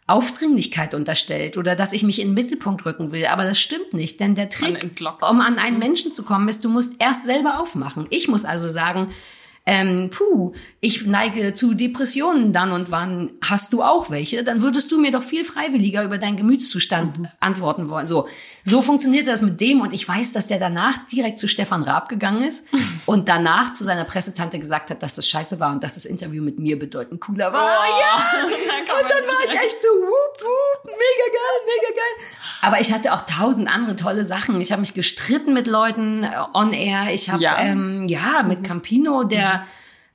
[0.09, 3.27] Aufdringlichkeit unterstellt oder dass ich mich in den Mittelpunkt rücken will.
[3.27, 4.89] Aber das stimmt nicht, denn der Trick,
[5.21, 8.07] um an einen Menschen zu kommen, ist, du musst erst selber aufmachen.
[8.09, 9.11] Ich muss also sagen,
[9.71, 14.43] ähm, puh, ich neige zu Depressionen dann und wann, hast du auch welche?
[14.43, 18.07] Dann würdest du mir doch viel freiwilliger über deinen Gemütszustand antworten wollen.
[18.07, 18.27] So,
[18.63, 22.09] so funktioniert das mit dem und ich weiß, dass der danach direkt zu Stefan Raab
[22.09, 22.63] gegangen ist
[23.05, 26.41] und danach zu seiner Pressetante gesagt hat, dass das scheiße war und dass das Interview
[26.43, 27.61] mit mir bedeutend cooler war.
[27.61, 28.47] ja!
[28.99, 32.27] Und dann war ich echt so, whoop, whoop, mega geil, mega geil.
[32.61, 34.59] Aber ich hatte auch tausend andere tolle Sachen.
[34.59, 37.13] Ich habe mich gestritten mit Leuten äh, on air.
[37.13, 37.59] Ich habe Ja.
[37.59, 39.58] ähm, ja mit Campino, der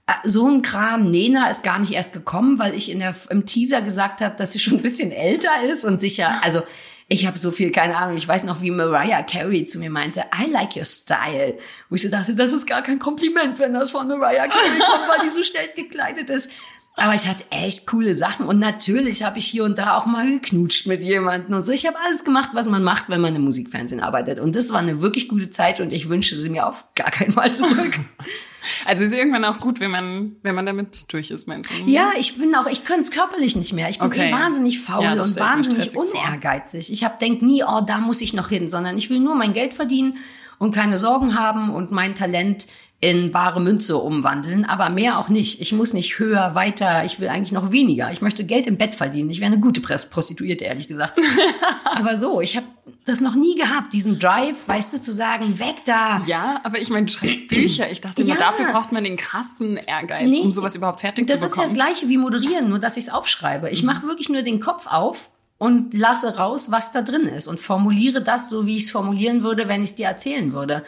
[0.07, 1.11] äh, so ein Kram.
[1.11, 4.53] Nena ist gar nicht erst gekommen, weil ich in der, im Teaser gesagt habe, dass
[4.53, 6.63] sie schon ein bisschen älter ist und sicher, also
[7.09, 10.25] ich habe so viel, keine Ahnung, ich weiß noch, wie Mariah Carey zu mir meinte,
[10.43, 11.59] I like your style.
[11.91, 15.09] Wo ich so dachte, das ist gar kein Kompliment, wenn das von Mariah Carey kommt,
[15.09, 16.51] weil die so schnell gekleidet ist.
[16.97, 20.31] Aber ich hatte echt coole Sachen und natürlich habe ich hier und da auch mal
[20.31, 21.73] geknutscht mit jemandem und so.
[21.73, 24.39] Ich habe alles gemacht, was man macht, wenn man im Musikfernsehen arbeitet.
[24.39, 27.33] Und das war eine wirklich gute Zeit und ich wünsche sie mir auf gar keinen
[27.33, 27.99] Fall zurück.
[28.87, 31.75] Also ist irgendwann auch gut, wenn man, wenn man damit durch ist, meinst du?
[31.91, 33.89] Ja, ich bin auch, ich könnte es körperlich nicht mehr.
[33.89, 34.29] Ich bin Okay.
[34.29, 36.25] eh wahnsinnig faul Ja, und wahnsinnig stressig vor.
[36.25, 36.91] unehrgeizig.
[36.93, 39.53] Ich hab denk nie, oh, da muss ich noch hin, sondern ich will nur mein
[39.53, 40.19] Geld verdienen
[40.59, 42.67] und keine Sorgen haben und mein Talent
[43.05, 45.61] in bare Münze umwandeln, aber mehr auch nicht.
[45.61, 48.11] Ich muss nicht höher, weiter, ich will eigentlich noch weniger.
[48.11, 49.29] Ich möchte Geld im Bett verdienen.
[49.29, 51.21] Ich wäre eine gute Press- Prostituierte, ehrlich gesagt.
[51.95, 52.67] aber so, ich habe
[53.05, 56.19] das noch nie gehabt, diesen Drive, weißt du, zu sagen, weg da.
[56.27, 57.91] Ja, aber ich meine, du schreibst Bücher.
[57.91, 58.41] Ich dachte immer, Ja.
[58.41, 60.41] dafür braucht man den krassen Ehrgeiz, Nee.
[60.41, 61.77] um sowas überhaupt fertig Das zu ist ja bekommen.
[61.79, 63.69] das gleiche wie moderieren, nur dass ich es aufschreibe.
[63.69, 65.29] Ich mache wirklich nur den Kopf auf
[65.59, 69.43] und lasse raus, was da drin ist und formuliere das so, wie ich es formulieren
[69.43, 70.83] würde, wenn ich es dir erzählen würde.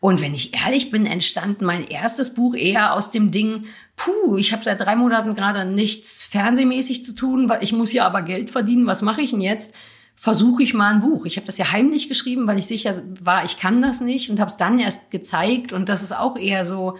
[0.00, 3.64] Und wenn ich ehrlich bin, entstand mein erstes Buch eher aus dem Ding,
[3.96, 8.06] puh, ich habe seit drei Monaten gerade nichts fernsehmäßig zu tun, weil ich muss ja
[8.06, 9.74] aber Geld verdienen, was mache ich denn jetzt?
[10.14, 11.26] Versuche ich mal ein Buch.
[11.26, 14.40] Ich habe das ja heimlich geschrieben, weil ich sicher war, ich kann das nicht und
[14.40, 16.96] habe es dann erst gezeigt und das ist auch eher so,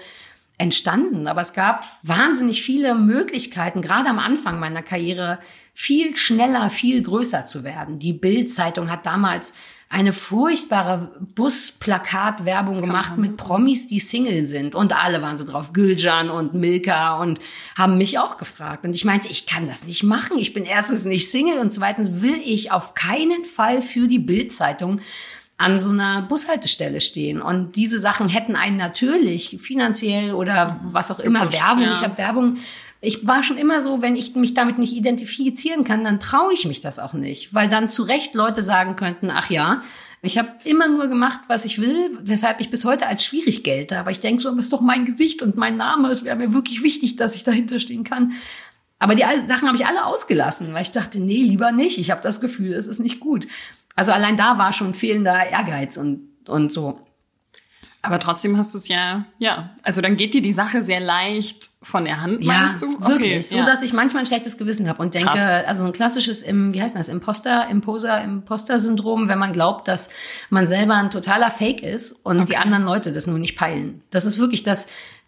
[0.59, 1.29] entstanden.
[1.29, 5.39] Aber es gab wahnsinnig viele Möglichkeiten, gerade am Anfang meiner Karriere,
[5.73, 8.01] viel schneller, viel größer zu werden.
[8.01, 9.55] Die Bild-Zeitung hat damals
[9.91, 14.75] eine furchtbare Busplakatwerbung gemacht mit Promis, die Single sind.
[14.75, 17.41] Und alle waren so drauf, Gülcan und Milka und
[17.77, 18.85] haben mich auch gefragt.
[18.85, 20.37] Und ich meinte, ich kann das nicht machen.
[20.39, 25.01] Ich bin erstens nicht Single und zweitens will ich auf keinen Fall für die Bild-Zeitung
[25.57, 27.41] an so einer Bushaltestelle stehen.
[27.41, 31.85] Und diese Sachen hätten einen natürlich finanziell oder was auch immer Werbung.
[31.85, 31.93] ja.
[31.93, 32.59] Ich habe Werbung.
[33.01, 36.67] Ich war schon immer so, wenn ich mich damit nicht identifizieren kann, dann traue ich
[36.67, 39.83] mich das auch nicht, weil dann zu Recht Leute sagen könnten, ach ja,
[40.21, 43.99] ich habe immer nur gemacht, was ich will, weshalb ich bis heute als schwierig gelte.
[43.99, 46.11] Aber ich denke so, das ist doch mein Gesicht und mein Name.
[46.11, 48.33] Es wäre mir wirklich wichtig, dass ich dahinter stehen kann.
[48.99, 51.99] Aber die Sachen habe ich alle ausgelassen, weil ich dachte, nee, lieber nicht.
[51.99, 53.47] Ich habe das Gefühl, es ist nicht gut.
[53.95, 57.01] Also allein da war schon fehlender Ehrgeiz und, und so.
[58.09, 59.71] Aber trotzdem hast du es ja, ja.
[59.83, 62.97] Also dann geht dir die Sache sehr leicht von der Hand, ja, meinst du?
[62.97, 63.49] Okay, wirklich.
[63.49, 65.67] So, dass ich manchmal ein schlechtes Gewissen habe und denke, Krass.
[65.67, 70.09] also ein klassisches, wie heißt das, Imposter, Imposer, Imposter-Syndrom, wenn man glaubt, dass
[70.49, 72.47] man selber ein totaler Fake ist und okay.
[72.53, 74.03] die anderen Leute das nur nicht peilen.
[74.09, 74.87] Das ist wirklich das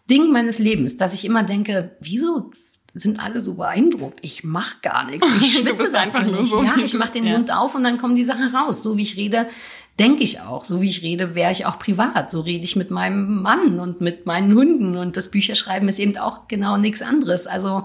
[0.09, 2.51] Ding meines Lebens, dass ich immer denke, wieso
[2.93, 4.19] sind alle so beeindruckt.
[4.21, 5.27] Ich mach gar nichts.
[5.41, 6.49] Ich schwitze einfach nicht.
[6.49, 6.63] So.
[6.63, 7.33] Ja, ich mach den ja.
[7.33, 8.83] Mund auf und dann kommen die Sachen raus.
[8.83, 9.47] So wie ich rede,
[9.99, 10.63] denke ich auch.
[10.63, 12.31] So wie ich rede, wäre ich auch privat.
[12.31, 14.97] So rede ich mit meinem Mann und mit meinen Hunden.
[14.97, 17.47] Und das Bücherschreiben ist eben auch genau nichts anderes.
[17.47, 17.83] Also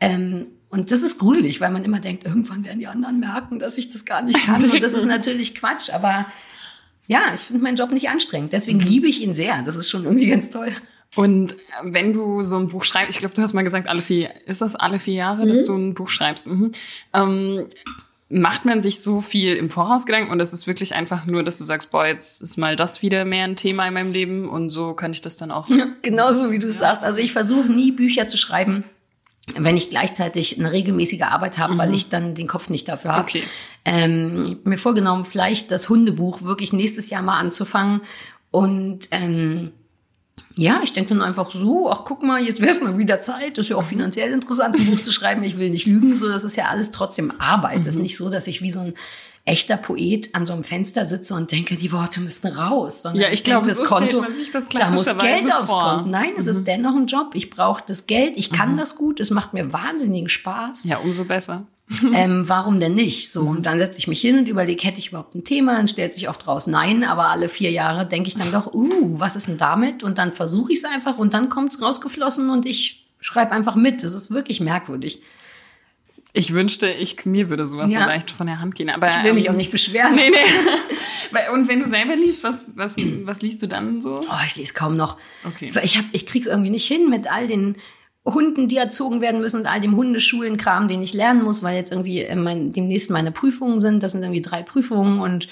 [0.00, 3.76] ähm, und das ist gruselig, weil man immer denkt, irgendwann werden die anderen merken, dass
[3.76, 4.70] ich das gar nicht kann.
[4.70, 5.90] Und das ist natürlich Quatsch.
[5.90, 6.26] Aber
[7.08, 8.52] ja, ich finde meinen Job nicht anstrengend.
[8.52, 9.62] Deswegen liebe ich ihn sehr.
[9.62, 10.70] Das ist schon irgendwie ganz toll.
[11.16, 14.30] Und wenn du so ein Buch schreibst, ich glaube, du hast mal gesagt, alle vier,
[14.46, 15.48] ist das alle vier Jahre, mhm.
[15.48, 16.46] dass du ein Buch schreibst?
[16.46, 16.70] Mhm.
[17.12, 17.66] Ähm,
[18.30, 21.58] macht man sich so viel im Voraus Gedanken und es ist wirklich einfach nur, dass
[21.58, 24.70] du sagst, boah, jetzt ist mal das wieder mehr ein Thema in meinem Leben und
[24.70, 25.68] so kann ich das dann auch.
[25.68, 26.72] Ja, genauso wie du ja.
[26.72, 27.02] sagst.
[27.02, 28.84] Also ich versuche nie Bücher zu schreiben,
[29.56, 31.78] wenn ich gleichzeitig eine regelmäßige Arbeit habe, mhm.
[31.78, 33.22] weil ich dann den Kopf nicht dafür habe.
[33.24, 33.42] Okay.
[33.84, 38.02] Ähm, ich habe mir vorgenommen, vielleicht das Hundebuch wirklich nächstes Jahr mal anzufangen
[38.52, 39.72] und ähm,
[40.56, 43.58] ja, ich denke dann einfach so, ach guck mal, jetzt wäre es mal wieder Zeit.
[43.58, 45.42] Das ist ja auch finanziell interessant, ein Buch zu schreiben.
[45.44, 47.80] Ich will nicht lügen, so das ist ja alles trotzdem Arbeit.
[47.80, 47.88] Es mhm.
[47.88, 48.94] ist nicht so, dass ich wie so ein
[49.44, 53.02] echter Poet an so einem Fenster sitze und denke, die Worte müssten raus.
[53.02, 56.08] Sondern ja, ich, glaube, das so Konto, das da muss Geld aufs Konto.
[56.08, 56.50] Nein, es mhm.
[56.50, 57.30] ist dennoch ein Job.
[57.34, 58.36] Ich brauche das Geld.
[58.36, 58.76] Ich kann mhm.
[58.76, 59.18] das gut.
[59.20, 60.84] Es macht mir wahnsinnigen Spaß.
[60.84, 61.66] Ja, umso besser.
[62.14, 63.30] ähm, warum denn nicht?
[63.30, 65.76] So, und dann setze ich mich hin und überlege, hätte ich überhaupt ein Thema?
[65.76, 69.18] Dann stellt sich oft raus, nein, aber alle vier Jahre denke ich dann doch, uh,
[69.18, 70.02] was ist denn damit?
[70.02, 73.74] Und dann versuche ich es einfach und dann kommt es rausgeflossen und ich schreibe einfach
[73.74, 74.02] mit.
[74.02, 75.22] Das ist wirklich merkwürdig.
[76.32, 78.00] Ich wünschte, ich, mir würde sowas ja.
[78.00, 78.90] so leicht von der Hand gehen.
[78.90, 80.14] Aber, ich will mich ähm, auch nicht beschweren.
[80.14, 80.36] Nee, nee.
[81.52, 84.14] Und wenn du selber liest, was, was, was liest du dann so?
[84.14, 85.16] Oh, ich lese kaum noch.
[85.44, 85.70] Okay.
[85.82, 87.76] Ich, hab, ich krieg's irgendwie nicht hin mit all den
[88.24, 91.92] Hunden, die erzogen werden müssen und all dem Hundeschulenkram, den ich lernen muss, weil jetzt
[91.92, 94.02] irgendwie äh, mein, demnächst meine Prüfungen sind.
[94.02, 95.48] Das sind irgendwie drei Prüfungen und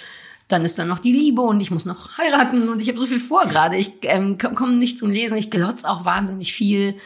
[0.49, 3.07] dann ist dann noch die Liebe und ich muss noch heiraten und ich habe so
[3.07, 3.77] viel vor gerade.
[3.77, 5.37] Ich ähm, komme nicht zum Lesen.
[5.37, 6.97] Ich glotz auch wahnsinnig viel.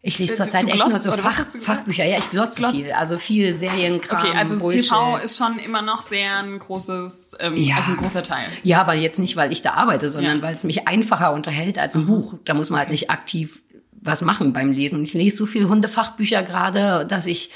[0.00, 2.04] Ich lese äh, zurzeit echt nur so Fach, Fachbücher.
[2.04, 2.76] Ja, ich glotze glotzt.
[2.76, 2.92] viel.
[2.92, 4.20] Also viel Serienkram.
[4.20, 4.84] Okay, also Bullshit.
[4.84, 7.76] TV ist schon immer noch sehr ein großes, ähm, ja.
[7.76, 8.46] also ein großer Teil.
[8.62, 10.42] Ja, aber jetzt nicht, weil ich da arbeite, sondern ja.
[10.42, 12.06] weil es mich einfacher unterhält als ein mhm.
[12.06, 12.34] Buch.
[12.44, 13.62] Da muss man halt nicht aktiv
[14.00, 14.98] was machen beim Lesen.
[14.98, 17.50] Und ich lese so viele Hundefachbücher gerade, dass ich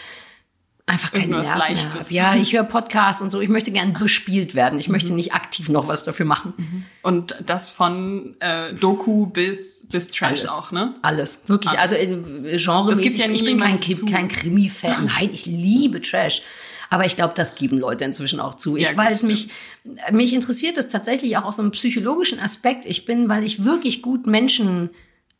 [0.92, 1.94] einfach keine Nerven Leichtes.
[1.94, 2.14] habe.
[2.14, 3.40] Ja, ich höre Podcasts und so.
[3.40, 4.78] Ich möchte gern bespielt werden.
[4.78, 4.92] Ich mhm.
[4.92, 6.52] möchte nicht aktiv noch was dafür machen.
[6.56, 6.84] Mhm.
[7.02, 10.50] Und das von äh, Doku bis bis Trash Alles.
[10.50, 10.94] auch, ne?
[11.02, 11.78] Alles, wirklich.
[11.78, 11.92] Alles.
[11.92, 12.90] Also in Genre.
[12.90, 15.06] Das gibt ja ich bin kein, kein Krimi-Fan.
[15.18, 16.42] Nein, ich liebe Trash.
[16.90, 18.76] Aber ich glaube, das geben Leute inzwischen auch zu.
[18.76, 19.48] Ich, ja, weil es mich,
[20.10, 22.84] mich interessiert es tatsächlich auch aus so einem psychologischen Aspekt.
[22.84, 24.90] Ich bin, weil ich wirklich gut Menschen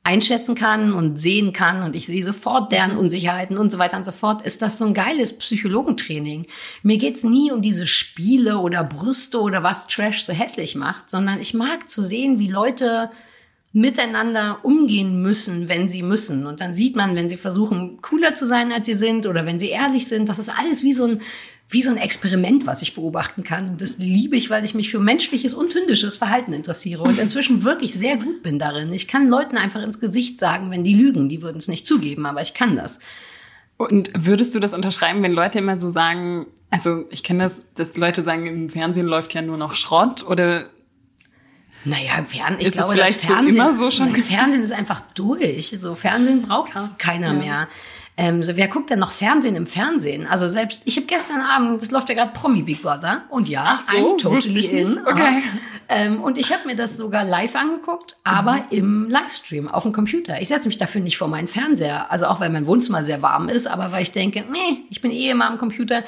[0.05, 4.05] einschätzen kann und sehen kann und ich sehe sofort deren Unsicherheiten und so weiter und
[4.05, 6.47] so fort, ist das so ein geiles Psychologentraining.
[6.83, 11.41] Mir geht's nie um diese Spiele oder Brüste oder was Trash so hässlich macht, sondern
[11.41, 13.11] ich mag zu sehen, wie Leute
[13.73, 16.47] miteinander umgehen müssen, wenn sie müssen.
[16.47, 19.59] Und dann sieht man, wenn sie versuchen, cooler zu sein, als sie sind, oder wenn
[19.59, 21.23] sie ehrlich sind, das ist alles wie so ein
[21.73, 23.71] wie so ein Experiment, was ich beobachten kann.
[23.71, 27.65] Und das liebe ich, weil ich mich für menschliches und hündisches Verhalten interessiere und inzwischen
[27.65, 28.93] wirklich sehr gut bin darin.
[28.93, 31.29] Ich kann Leuten einfach ins Gesicht sagen, wenn die lügen.
[31.29, 33.01] Die würden es nicht zugeben, aber ich kann das.
[33.79, 37.97] Und würdest du das unterschreiben, wenn Leute immer so sagen, also ich kenne das, dass
[37.97, 40.67] Leute sagen, im Fernsehen läuft ja nur noch Schrott oder
[41.85, 44.11] naja, im Fernsehen, ich ist glaube, es vielleicht das Fernsehen, so immer so schon.
[44.11, 45.71] Fernsehen ist einfach durch.
[45.71, 47.33] So Fernsehen braucht keiner ja.
[47.33, 47.69] mehr.
[48.17, 50.27] Ähm, so, wer guckt denn noch Fernsehen im Fernsehen?
[50.27, 53.65] Also selbst, ich habe gestern Abend, das läuft ja gerade Promi Big Brother und ja,
[53.65, 55.07] Ach so, I'm totally in.
[55.07, 55.43] Okay.
[55.89, 58.63] Ähm, und ich habe mir das sogar live angeguckt, aber mhm.
[58.71, 60.41] im Livestream auf dem Computer.
[60.43, 63.49] Ich setze mich dafür nicht vor meinen Fernseher, also auch weil mein Wohnzimmer sehr warm
[63.49, 66.03] ist, aber weil ich denke, nee, ich bin eh immer am Computer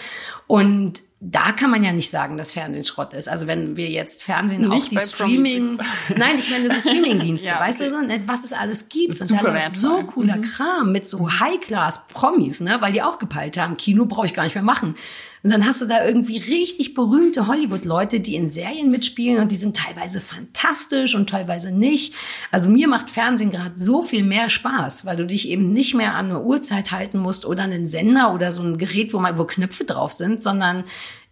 [0.46, 3.28] und da kann man ja nicht sagen, dass Fernsehen Schrott ist.
[3.28, 5.78] Also wenn wir jetzt Fernsehen nicht auch die Streaming,
[6.16, 7.90] nein, ich meine, das ist Streamingdienste, ja, weißt okay.
[7.90, 9.18] du so, ne, was es alles gibt.
[9.18, 10.42] Und da läuft so cooler mhm.
[10.42, 14.54] Kram mit so High-Class-Promis, ne, weil die auch gepeilt haben, Kino brauche ich gar nicht
[14.54, 14.96] mehr machen.
[15.44, 19.56] Und dann hast du da irgendwie richtig berühmte Hollywood-Leute, die in Serien mitspielen und die
[19.56, 22.14] sind teilweise fantastisch und teilweise nicht.
[22.50, 26.14] Also mir macht Fernsehen gerade so viel mehr Spaß, weil du dich eben nicht mehr
[26.14, 29.44] an eine Uhrzeit halten musst oder einen Sender oder so ein Gerät, wo mal wo
[29.44, 30.84] Knöpfe drauf sind, sondern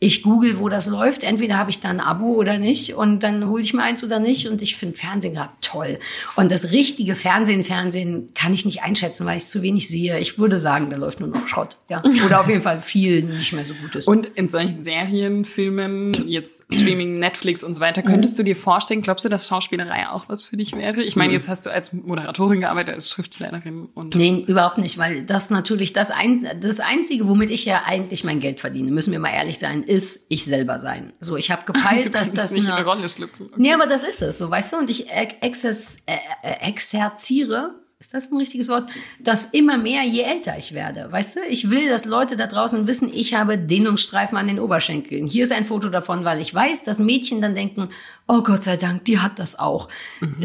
[0.02, 1.22] Ich google, wo das läuft.
[1.22, 4.18] Entweder habe ich da ein Abo oder nicht und dann hole ich mir eins oder
[4.18, 4.48] nicht.
[4.48, 5.96] Und ich finde Fernsehen gerade toll.
[6.34, 10.18] Und das richtige Fernsehen, Fernsehen kann ich nicht einschätzen, weil ich zu wenig sehe.
[10.18, 11.76] Ich würde sagen, da läuft nur noch Schrott.
[11.88, 12.02] Ja.
[12.26, 14.08] Oder auf jeden Fall viel nicht mehr so Gutes.
[14.08, 19.02] Und in solchen Serien, Filmen, jetzt Streaming, Netflix und so weiter, könntest du dir vorstellen,
[19.02, 21.00] glaubst du, dass Schauspielerei auch was für dich wäre?
[21.04, 24.16] Ich meine, jetzt hast du als Moderatorin gearbeitet, als Schriftstellerin und.
[24.16, 28.40] Nee, überhaupt nicht, weil das natürlich das, ein, das Einzige, womit ich ja eigentlich mein
[28.40, 31.12] Geld verdiene, müssen wir mal ehrlich sein, ist ich selber sein.
[31.20, 33.46] So, ich habe gepeilt, dass das nicht in eine, eine Rolle schlüpfen.
[33.46, 33.56] Okay.
[33.58, 34.76] Nee, aber das ist es, so weißt du.
[34.78, 38.90] Und ich ex exes, äh, äh, exerziere, ist das ein richtiges Wort,
[39.20, 41.12] das immer mehr, je älter ich werde.
[41.12, 45.28] Weißt du, ich will, dass Leute da draußen wissen, ich habe Dehnungsstreifen an den Oberschenkeln.
[45.28, 47.90] Hier ist ein Foto davon, weil ich weiß, dass Mädchen dann denken,
[48.26, 49.88] oh Gott sei Dank, die hat das auch.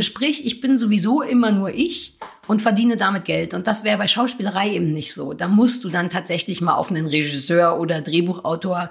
[0.02, 2.18] Sprich, ich bin sowieso immer nur ich
[2.48, 3.54] und verdiene damit Geld.
[3.54, 5.34] Und das wäre bei Schauspielerei eben nicht so.
[5.34, 8.89] Da musst du dann tatsächlich mal auf einen Regisseur oder Drehbuchautor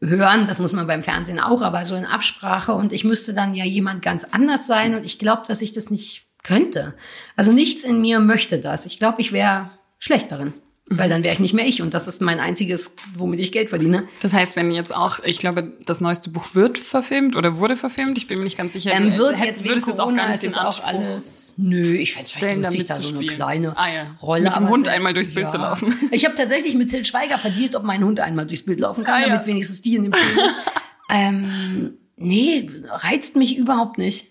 [0.00, 0.46] hören.
[0.46, 2.74] Das muss man beim Fernsehen auch, aber so in Absprache.
[2.74, 4.94] Und ich müsste dann ja jemand ganz anders sein.
[4.94, 6.94] Und ich glaube, dass ich das nicht könnte.
[7.36, 8.86] Also nichts in mir möchte das.
[8.86, 10.54] Ich glaube, ich wäre schlecht darin.
[10.90, 11.80] Weil dann wäre ich nicht mehr ich.
[11.80, 14.06] Und das ist mein einziges, womit ich Geld verdiene.
[14.20, 18.18] Das heißt, wenn jetzt auch, ich glaube, das neueste Buch wird verfilmt oder wurde verfilmt,
[18.18, 18.92] ich bin mir nicht ganz sicher.
[18.92, 21.54] Ähm, wird jetzt wegen würdest jetzt auch gar nicht ist den es Anspruch alles.
[21.56, 24.06] Nö, ich fände es stellen, vielleicht lustig, da zu so eine kleine Ah, ja.
[24.20, 24.42] Rolle.
[24.42, 25.94] Mit dem Hund so- einmal durchs Bild zu laufen.
[26.10, 29.14] Ich habe tatsächlich mit Til Schweiger verdient, ob mein Hund einmal durchs Bild laufen kann,
[29.14, 29.28] Ah, ja.
[29.34, 30.58] damit wenigstens die in dem Film ist.
[31.10, 34.26] ähm, nee, reizt mich überhaupt nicht.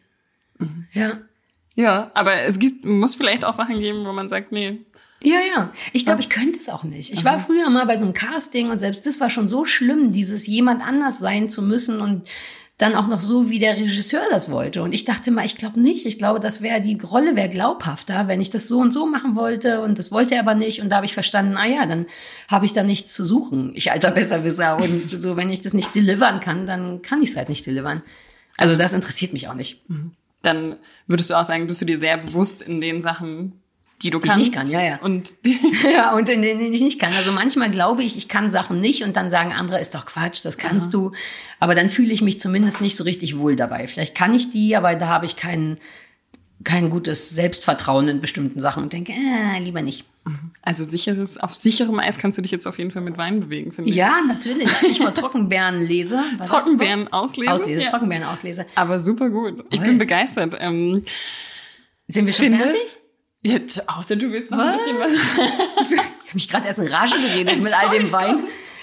[0.60, 0.86] Mhm.
[0.93, 1.18] Ja.
[1.76, 4.82] Ja, aber es gibt, muss vielleicht auch Sachen geben, wo man sagt, nee,
[5.24, 5.74] Ja, ja.
[5.94, 7.12] Ich glaube, ich könnte es auch nicht.
[7.12, 10.12] Ich war früher mal bei so einem Casting und selbst das war schon so schlimm,
[10.12, 12.28] dieses jemand anders sein zu müssen und
[12.78, 14.82] dann auch noch so, wie der Regisseur das wollte.
[14.82, 16.06] Und ich dachte mal, ich glaube nicht.
[16.06, 19.36] Ich glaube, das wäre, die Rolle wäre glaubhafter, wenn ich das so und so machen
[19.36, 20.82] wollte und das wollte er aber nicht.
[20.82, 22.08] Und da habe ich verstanden, ah ja, dann
[22.50, 23.72] habe ich da nichts zu suchen.
[23.76, 24.78] Ich alter Besserwisser.
[24.82, 28.02] Und so, wenn ich das nicht delivern kann, dann kann ich es halt nicht delivern.
[28.58, 29.82] Also das interessiert mich auch nicht.
[30.42, 30.76] dann
[31.08, 33.62] würdest du auch sagen, bist du dir sehr bewusst in den Sachen,
[34.04, 34.38] die du ich kannst.
[34.38, 34.97] nicht kann, ja, ja.
[34.99, 35.34] Und
[35.93, 37.14] Ja, und in denen ich nicht kann.
[37.14, 40.43] Also manchmal glaube ich, ich kann Sachen nicht und dann sagen andere, ist doch Quatsch,
[40.45, 41.12] das kannst du.
[41.60, 43.88] Aber dann fühle ich mich zumindest nicht so richtig wohl dabei.
[43.88, 45.78] Vielleicht kann ich die, aber da habe ich kein,
[46.64, 50.06] kein gutes Selbstvertrauen in bestimmten Sachen und denke, äh, lieber nicht.
[50.62, 53.72] also sicheres, auf sicherem Eis kannst du dich jetzt auf jeden Fall mit Wein bewegen,
[53.74, 53.95] finde ich.
[53.97, 54.70] Ja, natürlich.
[54.72, 56.16] Stichwort Trockenbeerenlese.
[56.16, 56.49] Was ist das?
[56.49, 57.54] Trockenbeeren auslesen.
[57.54, 57.89] Auslese, Ja.
[57.89, 58.66] Trockenbeeren auslese.
[58.76, 59.66] Aber super gut.
[59.72, 59.88] Ich Toll.
[59.89, 60.56] bin begeistert.
[60.60, 61.04] Ähm,
[62.08, 62.97] Sind wir schon Finde- fertig?
[63.46, 64.84] Ja, außer du willst noch ein Was?
[64.84, 65.12] bisschen was.
[65.91, 68.39] Ich habe mich gerade erst in Rage geredet mit all dem Wein.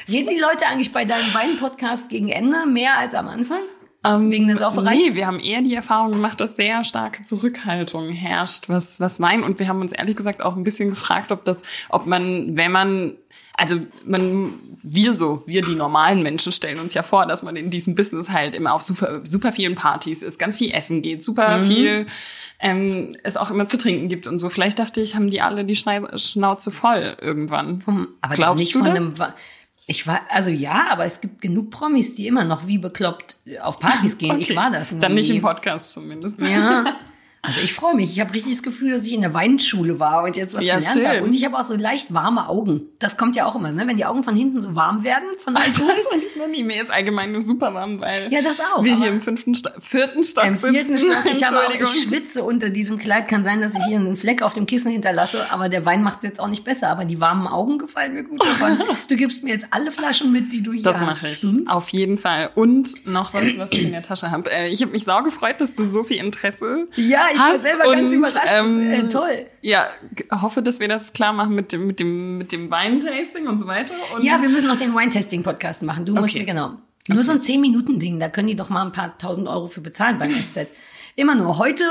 [0.09, 3.61] Reden die Leute eigentlich bei deinem Wein-Podcast gegen Ende mehr als am Anfang?
[4.05, 4.95] Ähm, Wegen der Sauferei?
[4.95, 9.43] Nee, wir haben eher die Erfahrung gemacht, dass sehr starke Zurückhaltung herrscht, was, was Wein.
[9.43, 12.73] Und wir haben uns ehrlich gesagt auch ein bisschen gefragt, ob das, ob man, wenn
[12.73, 13.17] man,
[13.55, 17.71] also man, wir so, wir die normalen Menschen stellen uns ja vor, dass man in
[17.71, 21.59] diesem Business halt immer auf super, super vielen Partys ist, ganz viel essen geht, super
[21.59, 21.63] Mhm.
[21.67, 22.07] viel
[22.63, 24.49] ähm, es auch immer zu trinken gibt und so.
[24.51, 27.83] Vielleicht dachte ich, haben die alle die Schnei Schnauze voll irgendwann.
[28.21, 29.07] Aber doch Glaubst nicht du von das?
[29.09, 29.19] einem.
[29.19, 29.35] Wa-
[29.87, 33.79] Ich war, also ja, aber es gibt genug Promis, die immer noch wie bekloppt auf
[33.81, 34.39] Partys gehen.
[34.39, 34.57] Ich Okay.
[34.57, 34.93] war das.
[34.99, 36.41] Dann nicht im Podcast zumindest.
[36.41, 36.85] Ja.
[37.43, 38.11] Also ich freue mich.
[38.13, 40.77] Ich habe richtig das Gefühl, dass ich in der Weinschule war und jetzt was Ja,
[40.77, 41.23] gelernt habe.
[41.23, 42.83] Und ich habe auch so leicht warme Augen.
[42.99, 43.85] Das kommt ja auch immer, ne?
[43.87, 45.89] wenn die Augen von hinten so warm werden von Alkohol.
[45.97, 46.63] Das fand ich noch nie.
[46.63, 49.71] Mir ist allgemein nur super warm, weil Ja, das auch, wir hier im fünften Sto
[49.79, 50.99] vierten Stock Im vierten.
[50.99, 51.25] Stock.
[51.31, 53.27] Ich, habe auch, ich schwitze unter diesem Kleid.
[53.29, 56.19] Kann sein, dass ich hier einen Fleck auf dem Kissen hinterlasse, aber der Wein macht
[56.19, 56.91] es jetzt auch nicht besser.
[56.91, 58.79] Aber die warmen Augen gefallen mir gut davon.
[59.09, 61.23] Du gibst mir jetzt alle Flaschen mit, die du hier Das hast.
[61.23, 61.39] mache ich.
[61.39, 61.71] Stimmt's?
[61.71, 62.51] Auf jeden Fall.
[62.55, 64.49] Und noch was, was ich in der Tasche habe.
[64.53, 67.63] Äh, ich habe mich sau gefreut, dass du so viel Interesse Ja, ich war hast
[67.63, 68.37] selber ganz überrascht.
[68.37, 69.47] Das ist, äh, toll.
[69.63, 69.89] Ja,
[70.31, 73.67] hoffe, dass wir das klar machen mit dem, mit dem, mit dem Weintasting und so
[73.67, 73.95] weiter.
[74.15, 76.05] Und Ja, wir müssen noch den Wine-Testing-Podcast machen.
[76.05, 76.41] Du musst Okay.
[76.41, 76.73] mir genau.
[77.09, 80.19] Nur so ein 10-Minuten-Ding, da können die doch mal ein paar tausend Euro für bezahlen
[80.19, 80.67] beim SZ.
[81.17, 81.85] Immer nur heute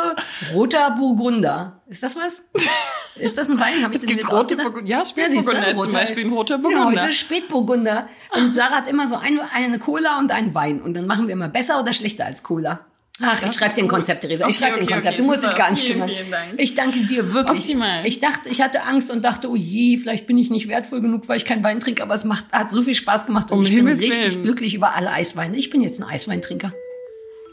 [0.53, 1.81] roter Burgunder.
[1.87, 2.41] Ist das was?
[3.15, 3.83] Ist das ein Wein?
[3.83, 4.55] Hab ich Es das gibt rote?
[4.55, 4.87] Burgunder.
[4.87, 7.01] Ja, Spätburgunder ist zum Beispiel ein roter Burgunder.
[7.01, 8.07] heute Spätburgunder.
[8.33, 10.81] Und Sarah hat immer so eine, eine Cola und einen Wein.
[10.81, 12.85] Und dann machen wir immer besser oder schlechter als Cola.
[13.21, 13.91] Ach, Das ich schreibe den gut.
[13.95, 14.47] Konzept, Theresa.
[14.47, 15.13] Ich Okay, schreibe den okay, Konzept.
[15.15, 16.09] okay, Du musst dich gar nicht Vielen, kümmern.
[16.09, 16.53] vielen Dank.
[16.57, 17.59] Ich danke dir wirklich.
[17.59, 18.05] Optimal.
[18.05, 21.27] Ich dachte, ich hatte Angst und dachte, oh je, vielleicht bin ich nicht wertvoll genug,
[21.27, 22.01] weil ich keinen Wein trinke.
[22.01, 24.43] Aber es macht, hat so viel Spaß gemacht und Um ich bin Himmels richtig Willen.
[24.43, 25.57] glücklich über alle Eisweine.
[25.57, 26.71] Ich bin jetzt ein Eisweintrinker.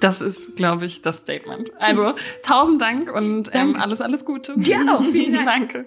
[0.01, 1.71] Das ist, glaube ich, das Statement.
[1.81, 4.53] Also, tausend Dank und ähm, alles, alles Gute.
[4.57, 5.03] Dir auch.
[5.13, 5.47] Vielen Dank.
[5.73, 5.87] Danke.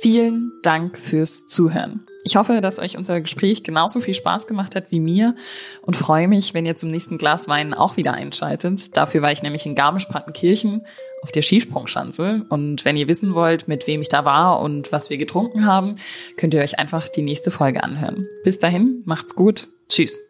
[0.00, 2.06] Vielen Dank fürs Zuhören.
[2.22, 5.34] Ich hoffe, dass euch unser Gespräch genauso viel Spaß gemacht hat wie mir
[5.82, 8.96] und freue mich, wenn ihr zum nächsten Glas Wein auch wieder einschaltet.
[8.96, 10.82] Dafür war ich nämlich in Garmisch-Partenkirchen
[11.22, 12.44] auf der Skisprungschanze.
[12.48, 15.94] Und wenn ihr wissen wollt, mit wem ich da war und was wir getrunken haben,
[16.36, 18.26] könnt ihr euch einfach die nächste Folge anhören.
[18.44, 19.68] Bis dahin, macht's gut.
[19.88, 20.29] Tschüss.